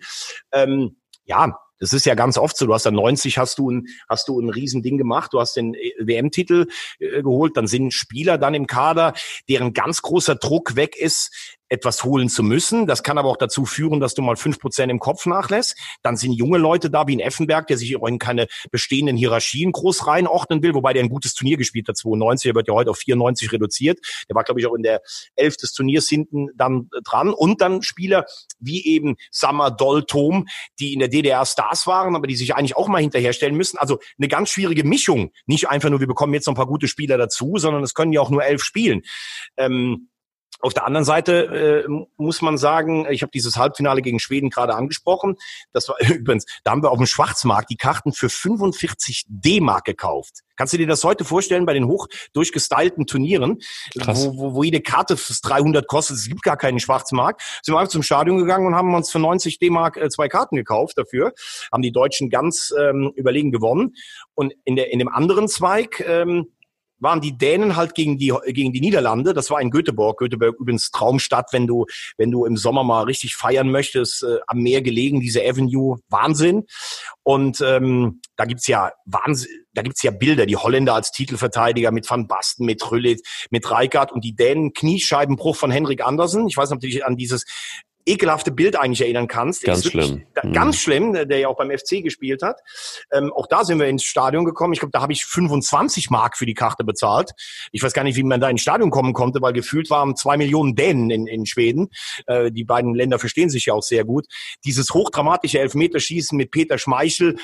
[0.53, 2.65] Ähm, ja, das ist ja ganz oft so.
[2.65, 5.33] Du hast dann 90, hast du ein, hast du ein Riesending gemacht.
[5.33, 6.69] Du hast den äh, WM-Titel
[7.01, 7.57] äh, geholt.
[7.57, 9.15] Dann sind Spieler dann im Kader,
[9.49, 12.87] deren ganz großer Druck weg ist, etwas holen zu müssen.
[12.87, 15.75] Das kann aber auch dazu führen, dass du mal fünf Prozent im Kopf nachlässt.
[16.03, 20.07] Dann sind junge Leute da, wie in Effenberg, der sich in keine bestehenden Hierarchien groß
[20.07, 22.99] reinordnen will, wobei der ein gutes Turnier gespielt hat, 92, er wird ja heute auf
[22.99, 23.99] 94 reduziert.
[24.29, 25.01] Der war, glaube ich, auch in der
[25.35, 27.31] Elf des Turniers hinten dann dran.
[27.31, 28.27] Und dann Spieler
[28.59, 30.47] wie eben Sammer Doltom,
[30.79, 33.79] die in der DDR Stars waren, aber die sich eigentlich auch mal hinterherstellen müssen.
[33.79, 35.31] Also eine ganz schwierige Mischung.
[35.47, 38.13] Nicht einfach nur, wir bekommen jetzt noch ein paar gute Spieler dazu, sondern es können
[38.13, 39.03] ja auch nur elf spielen.
[39.57, 40.09] Ähm,
[40.63, 44.75] auf der anderen Seite äh, muss man sagen, ich habe dieses Halbfinale gegen Schweden gerade
[44.75, 45.37] angesprochen.
[45.73, 50.43] Das war übrigens, da haben wir auf dem Schwarzmarkt die Karten für 45 D-Mark gekauft.
[50.57, 53.59] Kannst du dir das heute vorstellen bei den hoch durchgestylten Turnieren,
[53.97, 56.17] wo, wo, wo jede Karte fürs 300 kostet?
[56.17, 57.43] Es gibt gar keinen Schwarzmarkt.
[57.63, 60.55] Sind wir einfach zum Stadion gegangen und haben uns für 90 D-Mark äh, zwei Karten
[60.55, 61.33] gekauft dafür.
[61.73, 63.97] Haben die Deutschen ganz ähm, überlegen gewonnen.
[64.35, 66.53] Und in, der, in dem anderen Zweig ähm,
[67.03, 69.35] waren die Dänen halt gegen die, gegen die Niederlande.
[69.35, 70.19] Das war in Göteborg.
[70.19, 71.87] Göteborg übrigens Traumstadt, wenn du,
[72.17, 76.65] wenn du im Sommer mal richtig feiern möchtest, äh, am Meer gelegen, diese Avenue, Wahnsinn.
[77.23, 82.09] Und ähm, da gibt's ja Wahnsinn, da gibt's ja Bilder, die Holländer als Titelverteidiger mit
[82.09, 86.47] Van Basten, mit Rüllit, mit Reikard und die Dänen Kniescheibenbruch von Henrik Andersen.
[86.47, 87.45] Ich weiß dich an dieses
[88.07, 89.63] ekelhafte Bild eigentlich erinnern kannst.
[89.65, 90.25] Ganz schlimm.
[90.43, 90.53] Mhm.
[90.53, 92.61] Ganz schlimm, der ja auch beim FC gespielt hat.
[93.13, 94.73] Ähm, auch da sind wir ins Stadion gekommen.
[94.73, 97.31] Ich glaube, da habe ich 25 Mark für die Karte bezahlt.
[97.71, 100.37] Ich weiß gar nicht, wie man da ins Stadion kommen konnte, weil gefühlt waren zwei
[100.37, 101.89] Millionen Dänen in, in Schweden.
[102.27, 104.27] Äh, die beiden Länder verstehen sich ja auch sehr gut.
[104.65, 107.37] Dieses hochdramatische Elfmeterschießen mit Peter Schmeichel,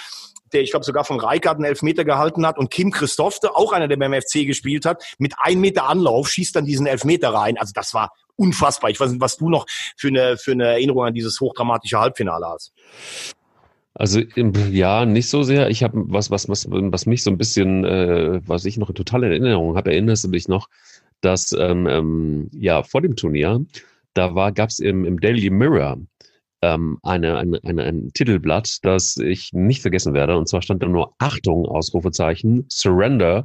[0.52, 3.88] der ich glaube sogar von Reikard einen Elfmeter gehalten hat und Kim Christofte, auch einer,
[3.88, 7.58] der beim FC gespielt hat, mit einem Meter Anlauf schießt dann diesen Elfmeter rein.
[7.58, 8.90] Also das war unfassbar.
[8.90, 12.46] Ich weiß nicht, was du noch für eine, für eine Erinnerung an dieses hochdramatische Halbfinale
[12.46, 12.72] hast.
[13.94, 15.70] Also ja, nicht so sehr.
[15.70, 19.22] Ich habe was, was, was, was mich so ein bisschen, äh, was ich noch in
[19.22, 20.68] Erinnerung habe, erinnerst du dich noch,
[21.20, 23.60] dass ähm, ähm, ja vor dem Turnier,
[24.14, 25.98] da war, gab es im, im Daily Mirror
[26.62, 30.36] ähm, eine, eine, eine, ein Titelblatt, das ich nicht vergessen werde.
[30.36, 33.44] Und zwar stand da nur Achtung, Ausrufezeichen, Surrender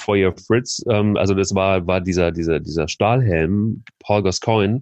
[0.00, 4.80] Feuer Fritz, ähm, also das war, war dieser, dieser, dieser Stahlhelm, Paul Gascoigne,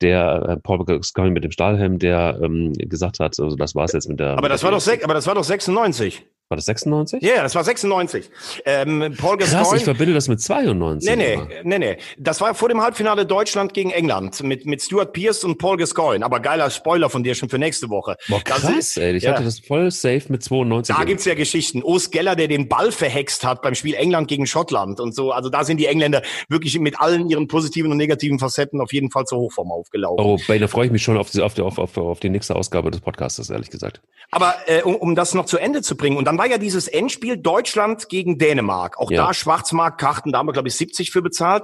[0.00, 4.08] der äh, Paul Gascoigne mit dem Stahlhelm, der ähm, gesagt hat, also das war's jetzt
[4.08, 4.38] mit der.
[4.38, 6.26] Aber das war doch, aber das war doch 96.
[6.52, 7.22] War das 96?
[7.22, 8.28] Ja, yeah, das war 96.
[8.66, 9.64] Ähm, Paul Gascoigne.
[9.64, 11.08] Krass, ich verbinde das mit 92.
[11.08, 11.96] Nee, nee, nee, nee.
[12.18, 16.22] Das war vor dem Halbfinale Deutschland gegen England mit, mit Stuart Pierce und Paul Gascoigne.
[16.22, 18.16] Aber geiler Spoiler von dir schon für nächste Woche.
[18.28, 19.16] Boah, krass, das, ey.
[19.16, 19.32] Ich ja.
[19.32, 20.94] hatte das voll safe mit 92.
[20.94, 21.82] Da gibt's ja Geschichten.
[21.82, 25.32] Urs Geller, der den Ball verhext hat beim Spiel England gegen Schottland und so.
[25.32, 29.10] Also da sind die Engländer wirklich mit allen ihren positiven und negativen Facetten auf jeden
[29.10, 30.22] Fall zur Hochform aufgelaufen.
[30.22, 32.56] Oh, bei da freue ich mich schon auf die, auf, auf, auf, auf die nächste
[32.56, 34.02] Ausgabe des Podcasts, ehrlich gesagt.
[34.30, 36.18] Aber äh, um, um das noch zu Ende zu bringen.
[36.18, 38.98] Und dann war ja dieses Endspiel Spiel Deutschland gegen Dänemark.
[38.98, 39.26] Auch ja.
[39.26, 41.62] da Schwarzmarktkarten, da haben wir, glaube ich, 70 für bezahlt.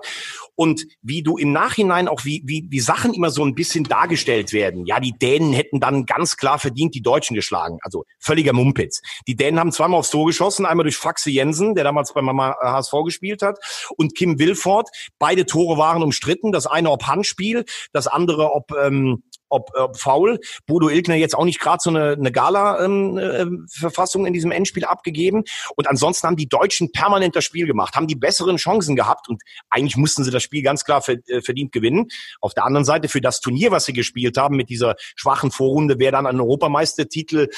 [0.55, 4.53] Und wie du im Nachhinein auch, wie, wie, wie Sachen immer so ein bisschen dargestellt
[4.53, 4.87] werden.
[4.87, 7.79] Ja, die Dänen hätten dann ganz klar verdient die Deutschen geschlagen.
[7.83, 9.03] Also völliger Mumpitz.
[9.27, 12.93] Die Dänen haben zweimal aufs Tor geschossen, einmal durch Faxe Jensen, der damals beim HSV
[13.05, 13.59] gespielt hat,
[13.97, 14.89] und Kim Wilford.
[15.19, 16.53] Beide Tore waren umstritten.
[16.53, 20.39] Das eine ob Handspiel, das andere ob ähm, ob, ob faul.
[20.67, 24.85] Bodo Ilkner jetzt auch nicht gerade so eine, eine Gala-Verfassung ähm, äh, in diesem Endspiel
[24.85, 25.45] abgegeben.
[25.77, 29.43] Und ansonsten haben die Deutschen permanent das Spiel gemacht, haben die besseren Chancen gehabt und
[29.71, 32.09] eigentlich mussten sie das Spiel ganz klar äh, verdient gewinnen.
[32.41, 35.99] Auf der anderen Seite für das Turnier, was sie gespielt haben mit dieser schwachen Vorrunde,
[35.99, 37.49] wäre dann ein Europameistertitel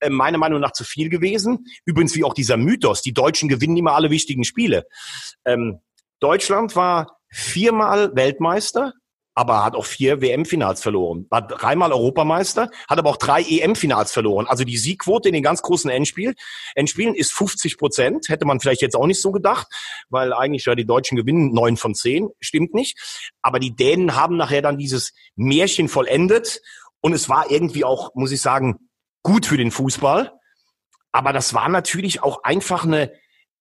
[0.00, 1.66] äh, meiner Meinung nach zu viel gewesen.
[1.84, 4.86] Übrigens wie auch dieser Mythos, die Deutschen gewinnen immer alle wichtigen Spiele.
[5.44, 5.80] Ähm,
[6.20, 8.94] Deutschland war viermal Weltmeister,
[9.34, 11.26] aber hat auch vier WM-Finals verloren.
[11.30, 14.46] War dreimal Europameister, hat aber auch drei EM-Finals verloren.
[14.46, 16.34] Also die Siegquote in den ganz großen Endspiel,
[16.74, 18.28] Endspielen ist 50 Prozent.
[18.28, 19.66] Hätte man vielleicht jetzt auch nicht so gedacht,
[20.08, 22.28] weil eigentlich ja die Deutschen gewinnen neun von zehn.
[22.40, 22.98] Stimmt nicht.
[23.42, 26.60] Aber die Dänen haben nachher dann dieses Märchen vollendet.
[27.00, 28.88] Und es war irgendwie auch, muss ich sagen,
[29.22, 30.32] gut für den Fußball.
[31.12, 33.12] Aber das war natürlich auch einfach eine,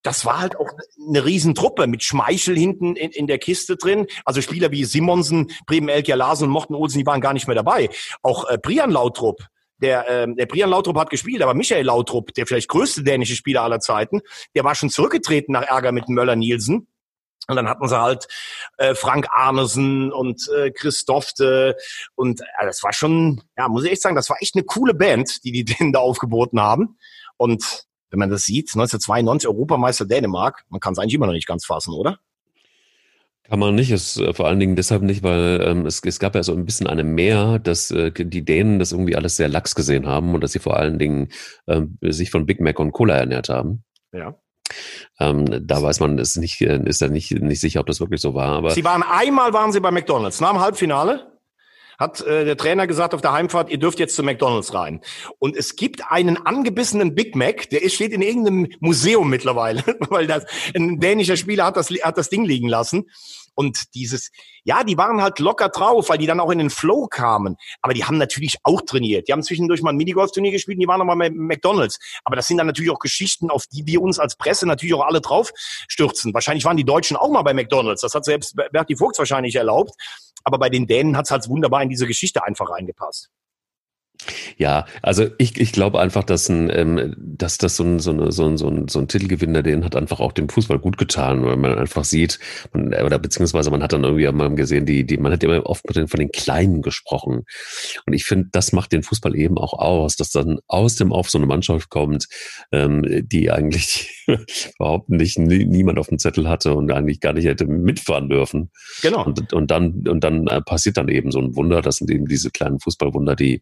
[0.04, 0.70] das war halt auch
[1.08, 4.06] eine Riesentruppe mit Schmeichel hinten in, in der Kiste drin.
[4.26, 7.56] Also Spieler wie Simonsen, Bremen, Elkia Larsen und Morten Olsen, die waren gar nicht mehr
[7.56, 7.90] dabei.
[8.22, 9.48] Auch äh, Brian Lautrup,
[9.78, 13.64] der, äh, der Brian Lautrup hat gespielt, aber Michael Lautrup, der vielleicht größte dänische Spieler
[13.64, 14.22] aller Zeiten,
[14.56, 16.88] der war schon zurückgetreten nach Ärger mit Möller Nielsen.
[17.48, 18.28] Und dann hatten sie halt
[18.78, 21.76] äh, Frank Arnesen und äh, Christofte
[22.16, 24.94] und äh, das war schon, ja, muss ich echt sagen, das war echt eine coole
[24.94, 26.98] Band, die die denen da aufgeboten haben.
[27.36, 31.48] Und wenn man das sieht, 1992 Europameister Dänemark, man kann es eigentlich immer noch nicht
[31.48, 32.20] ganz fassen, oder?
[33.42, 36.36] Kann man nicht, ist äh, vor allen Dingen deshalb nicht, weil ähm, es, es gab
[36.36, 39.74] ja so ein bisschen eine Mehr, dass äh, die Dänen das irgendwie alles sehr lax
[39.74, 41.30] gesehen haben und dass sie vor allen Dingen
[41.66, 43.84] ähm, sich von Big Mac und Cola ernährt haben.
[44.12, 44.36] Ja.
[45.20, 48.22] Ähm, da weiß man, ist nicht, äh, ist ja nicht, nicht sicher, ob das wirklich
[48.22, 48.50] so war.
[48.50, 51.33] Aber sie waren einmal waren sie bei McDonalds nach dem Halbfinale
[52.04, 55.02] hat äh, der Trainer gesagt auf der Heimfahrt, ihr dürft jetzt zu McDonald's rein.
[55.40, 60.28] Und es gibt einen angebissenen Big Mac, der ist, steht in irgendeinem Museum mittlerweile, weil
[60.28, 60.46] das,
[60.76, 63.10] ein dänischer Spieler hat das, hat das Ding liegen lassen.
[63.56, 64.32] Und dieses,
[64.64, 67.58] ja, die waren halt locker drauf, weil die dann auch in den Flow kamen.
[67.82, 69.28] Aber die haben natürlich auch trainiert.
[69.28, 72.00] Die haben zwischendurch mal ein Minigolf-Turnier gespielt, die waren noch mal bei McDonalds.
[72.24, 75.06] Aber das sind dann natürlich auch Geschichten, auf die wir uns als Presse natürlich auch
[75.06, 75.52] alle drauf
[75.88, 76.34] stürzen.
[76.34, 78.02] Wahrscheinlich waren die Deutschen auch mal bei McDonalds.
[78.02, 79.92] Das hat selbst Berti Vogts wahrscheinlich erlaubt.
[80.44, 83.30] Aber bei den Dänen hat es halt wunderbar in diese Geschichte einfach reingepasst.
[84.58, 88.32] Ja, also ich, ich glaube einfach, dass, ein, ähm, dass das so ein, so, eine,
[88.32, 91.44] so, ein, so, ein, so ein Titelgewinner, den hat einfach auch dem Fußball gut getan,
[91.44, 92.40] weil man einfach sieht,
[92.74, 95.86] man, oder beziehungsweise man hat dann irgendwie mal gesehen, die, die, man hat immer oft
[95.88, 97.44] mit den, von den Kleinen gesprochen.
[98.06, 101.30] Und ich finde, das macht den Fußball eben auch aus, dass dann aus dem Auf
[101.30, 102.28] so eine Mannschaft kommt,
[102.72, 104.24] ähm, die eigentlich
[104.80, 108.72] überhaupt nicht nie, niemand auf dem Zettel hatte und eigentlich gar nicht hätte mitfahren dürfen.
[109.02, 109.26] Genau.
[109.26, 112.28] Und, und dann, und dann äh, passiert dann eben so ein Wunder, das sind eben
[112.28, 113.62] diese kleinen Fußballwunder, die,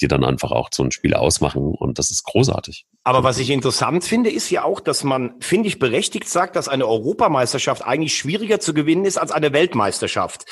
[0.00, 2.86] die dann einfach auch so ein Spiel ausmachen und das ist großartig.
[3.02, 6.68] Aber was ich interessant finde, ist ja auch, dass man, finde ich, berechtigt sagt, dass
[6.68, 10.44] eine Europameisterschaft eigentlich schwieriger zu gewinnen ist als eine Weltmeisterschaft.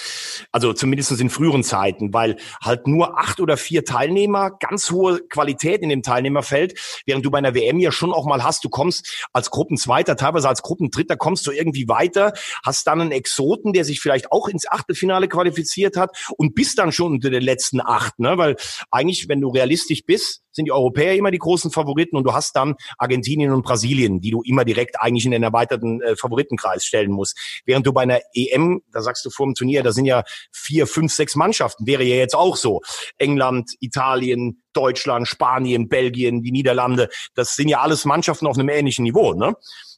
[0.51, 5.83] Also zumindest in früheren Zeiten, weil halt nur acht oder vier Teilnehmer, ganz hohe Qualität
[5.83, 9.27] in dem Teilnehmerfeld, während du bei einer WM ja schon auch mal hast, du kommst
[9.33, 12.33] als Gruppenzweiter, teilweise als Gruppendritter, kommst du irgendwie weiter,
[12.65, 16.93] hast dann einen Exoten, der sich vielleicht auch ins Achtelfinale qualifiziert hat und bist dann
[16.93, 18.39] schon unter den letzten acht, ne?
[18.39, 18.57] Weil
[18.91, 22.33] eigentlich, wenn wenn du realistisch bist, sind die Europäer immer die großen Favoriten und du
[22.33, 26.85] hast dann Argentinien und Brasilien, die du immer direkt eigentlich in den erweiterten äh, Favoritenkreis
[26.85, 27.39] stellen musst.
[27.65, 30.89] Während du bei einer EM, da sagst du vor dem Turnier, da sind ja vier,
[30.89, 32.81] fünf, sechs Mannschaften, wäre ja jetzt auch so.
[33.17, 39.05] England, Italien, Deutschland, Spanien, Belgien, die Niederlande, das sind ja alles Mannschaften auf einem ähnlichen
[39.05, 39.55] Niveau, ne?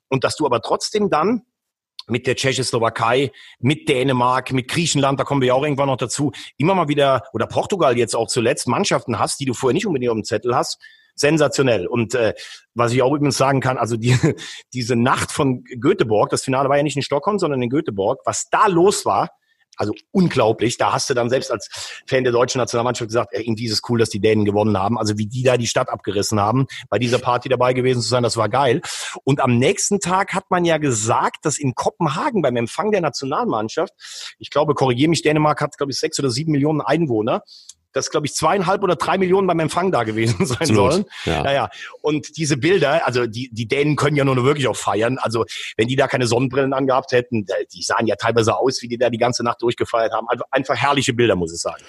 [0.08, 1.42] Und dass du aber trotzdem dann
[2.10, 6.32] mit der Tschechoslowakei, mit Dänemark, mit Griechenland, da kommen wir ja auch irgendwann noch dazu,
[6.56, 10.10] immer mal wieder, oder Portugal jetzt auch zuletzt, Mannschaften hast, die du vorher nicht unbedingt
[10.10, 10.80] auf dem Zettel hast.
[11.14, 11.86] Sensationell.
[11.86, 12.34] Und äh,
[12.74, 14.16] was ich auch übrigens sagen kann, also die,
[14.72, 18.48] diese Nacht von Göteborg, das Finale war ja nicht in Stockholm, sondern in Göteborg, was
[18.50, 19.30] da los war,
[19.80, 20.76] also unglaublich.
[20.76, 23.80] Da hast du dann selbst als Fan der deutschen Nationalmannschaft gesagt, ey, irgendwie ist es
[23.88, 24.98] cool, dass die Dänen gewonnen haben.
[24.98, 28.22] Also wie die da die Stadt abgerissen haben, bei dieser Party dabei gewesen zu sein,
[28.22, 28.82] das war geil.
[29.24, 33.94] Und am nächsten Tag hat man ja gesagt, dass in Kopenhagen beim Empfang der Nationalmannschaft,
[34.38, 37.42] ich glaube, korrigiere mich, Dänemark hat, glaube ich, sechs oder sieben Millionen Einwohner
[37.92, 40.92] dass, glaube ich, zweieinhalb oder drei Millionen beim Empfang da gewesen sein Absolut.
[40.92, 41.04] sollen.
[41.24, 41.44] Ja.
[41.44, 41.70] ja, ja.
[42.02, 45.18] Und diese Bilder, also die, die Dänen können ja nur wirklich auch feiern.
[45.18, 45.44] Also
[45.76, 49.10] wenn die da keine Sonnenbrillen angehabt hätten, die sahen ja teilweise aus, wie die da
[49.10, 50.28] die ganze Nacht durchgefeiert haben.
[50.28, 51.82] Also einfach herrliche Bilder, muss ich sagen.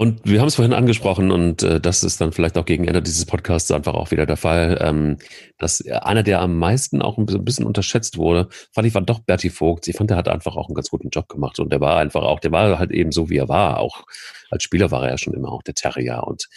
[0.00, 3.02] Und wir haben es vorhin angesprochen und äh, das ist dann vielleicht auch gegen Ende
[3.02, 5.18] dieses Podcasts einfach auch wieder der Fall, ähm,
[5.58, 9.50] dass einer, der am meisten auch ein bisschen unterschätzt wurde, fand ich, war doch Bertie
[9.50, 9.86] Vogt.
[9.88, 12.22] Ich fand, der hat einfach auch einen ganz guten Job gemacht und der war einfach
[12.22, 13.78] auch, der war halt eben so, wie er war.
[13.78, 14.06] Auch
[14.48, 16.48] als Spieler war er ja schon immer auch der Terrier und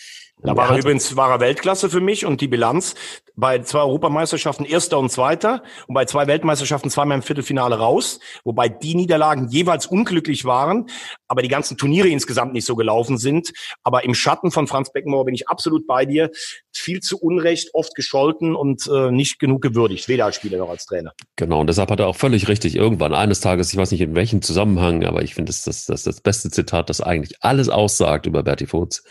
[0.42, 2.96] da war er übrigens war er Weltklasse für mich und die Bilanz
[3.36, 8.70] bei zwei Europameisterschaften Erster und Zweiter und bei zwei Weltmeisterschaften zweimal im Viertelfinale raus, wobei
[8.70, 10.88] die Niederlagen jeweils unglücklich waren,
[11.28, 13.52] aber die ganzen Turniere insgesamt nicht so gelaufen sind.
[13.84, 16.30] Aber im Schatten von Franz Beckenbauer bin ich absolut bei dir.
[16.72, 20.86] Viel zu Unrecht, oft gescholten und äh, nicht genug gewürdigt, weder als Spieler noch als
[20.86, 21.14] Trainer.
[21.38, 24.16] Genau, und deshalb hat er auch völlig richtig irgendwann eines Tages, ich weiß nicht in
[24.16, 28.26] welchem Zusammenhang, aber ich finde, das, das, das das beste Zitat, das eigentlich alles aussagt
[28.26, 29.02] über Bertie Vogt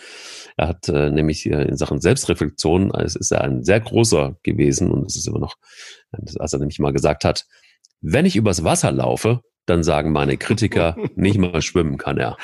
[0.57, 5.07] er hat äh, nämlich in Sachen Selbstreflexion, es ist er ein sehr großer gewesen und
[5.07, 5.57] es ist immer noch,
[6.39, 7.47] als er nämlich mal gesagt hat,
[8.01, 12.37] wenn ich übers Wasser laufe, dann sagen meine Kritiker, nicht mal schwimmen kann er.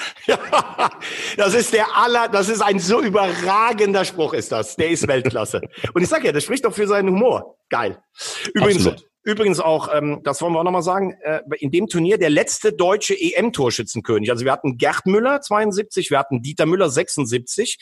[1.37, 4.77] Das ist der aller, das ist ein so überragender Spruch ist das.
[4.77, 5.61] Der ist Weltklasse.
[5.95, 7.57] Und ich sag ja, das spricht doch für seinen Humor.
[7.69, 7.99] Geil.
[8.55, 9.09] Übrigens, Absolut.
[9.29, 12.73] Übrigens auch, ähm, das wollen wir auch nochmal sagen, äh, in dem Turnier der letzte
[12.73, 14.31] deutsche EM-Torschützenkönig.
[14.31, 17.77] Also wir hatten Gerd Müller 72, wir hatten Dieter Müller 76,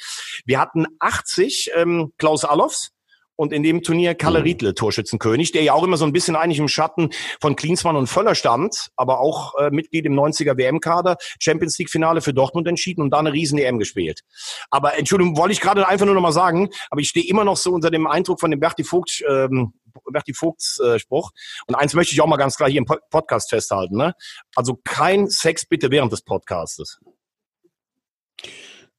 [0.44, 2.90] wir hatten 80 ähm, Klaus Allofs
[3.36, 4.44] und in dem Turnier Kalle mhm.
[4.44, 8.08] Riedle, Torschützenkönig, der ja auch immer so ein bisschen eigentlich im Schatten von Klinsmann und
[8.08, 13.10] Völler stand, aber auch äh, Mitglied im 90er WM-Kader, Champions League-Finale für Dortmund entschieden und
[13.10, 14.22] da eine riesen EM gespielt.
[14.70, 17.56] Aber Entschuldigung, wollte ich gerade einfach nur noch mal sagen, aber ich stehe immer noch
[17.56, 19.74] so unter dem Eindruck von dem Berti Vogt, ähm,
[20.10, 21.30] Berti Vogts äh, Spruch.
[21.66, 23.96] Und eins möchte ich auch mal ganz klar hier im Podcast festhalten.
[23.96, 24.14] Ne?
[24.54, 26.98] Also kein Sex bitte während des Podcastes.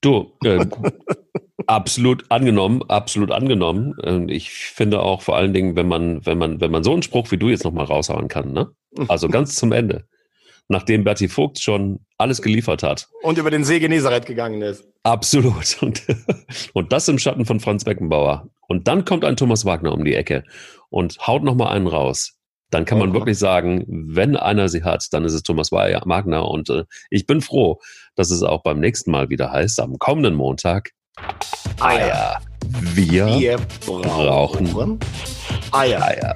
[0.01, 0.65] Du, äh,
[1.65, 3.95] absolut angenommen, absolut angenommen.
[4.03, 7.03] Ähm, ich finde auch vor allen Dingen, wenn man, wenn man, wenn man so einen
[7.03, 8.71] Spruch wie du jetzt nochmal raushauen kann, ne?
[9.07, 10.05] Also ganz zum Ende.
[10.69, 13.07] Nachdem Berti Vogt schon alles geliefert hat.
[13.21, 14.85] Und über den See Genezareth gegangen ist.
[15.03, 15.81] Absolut.
[15.81, 16.03] Und,
[16.73, 18.49] und das im Schatten von Franz Beckenbauer.
[18.67, 20.43] Und dann kommt ein Thomas Wagner um die Ecke
[20.89, 22.37] und haut nochmal einen raus
[22.69, 26.49] dann kann man wirklich sagen, wenn einer sie hat, dann ist es Thomas Wagner.
[26.49, 27.79] Und äh, ich bin froh,
[28.15, 30.91] dass es auch beim nächsten Mal wieder heißt, am kommenden Montag,
[31.79, 32.41] Eier.
[32.81, 34.73] Wir, Wir brauchen
[35.71, 36.03] Eier.
[36.03, 36.35] Eier.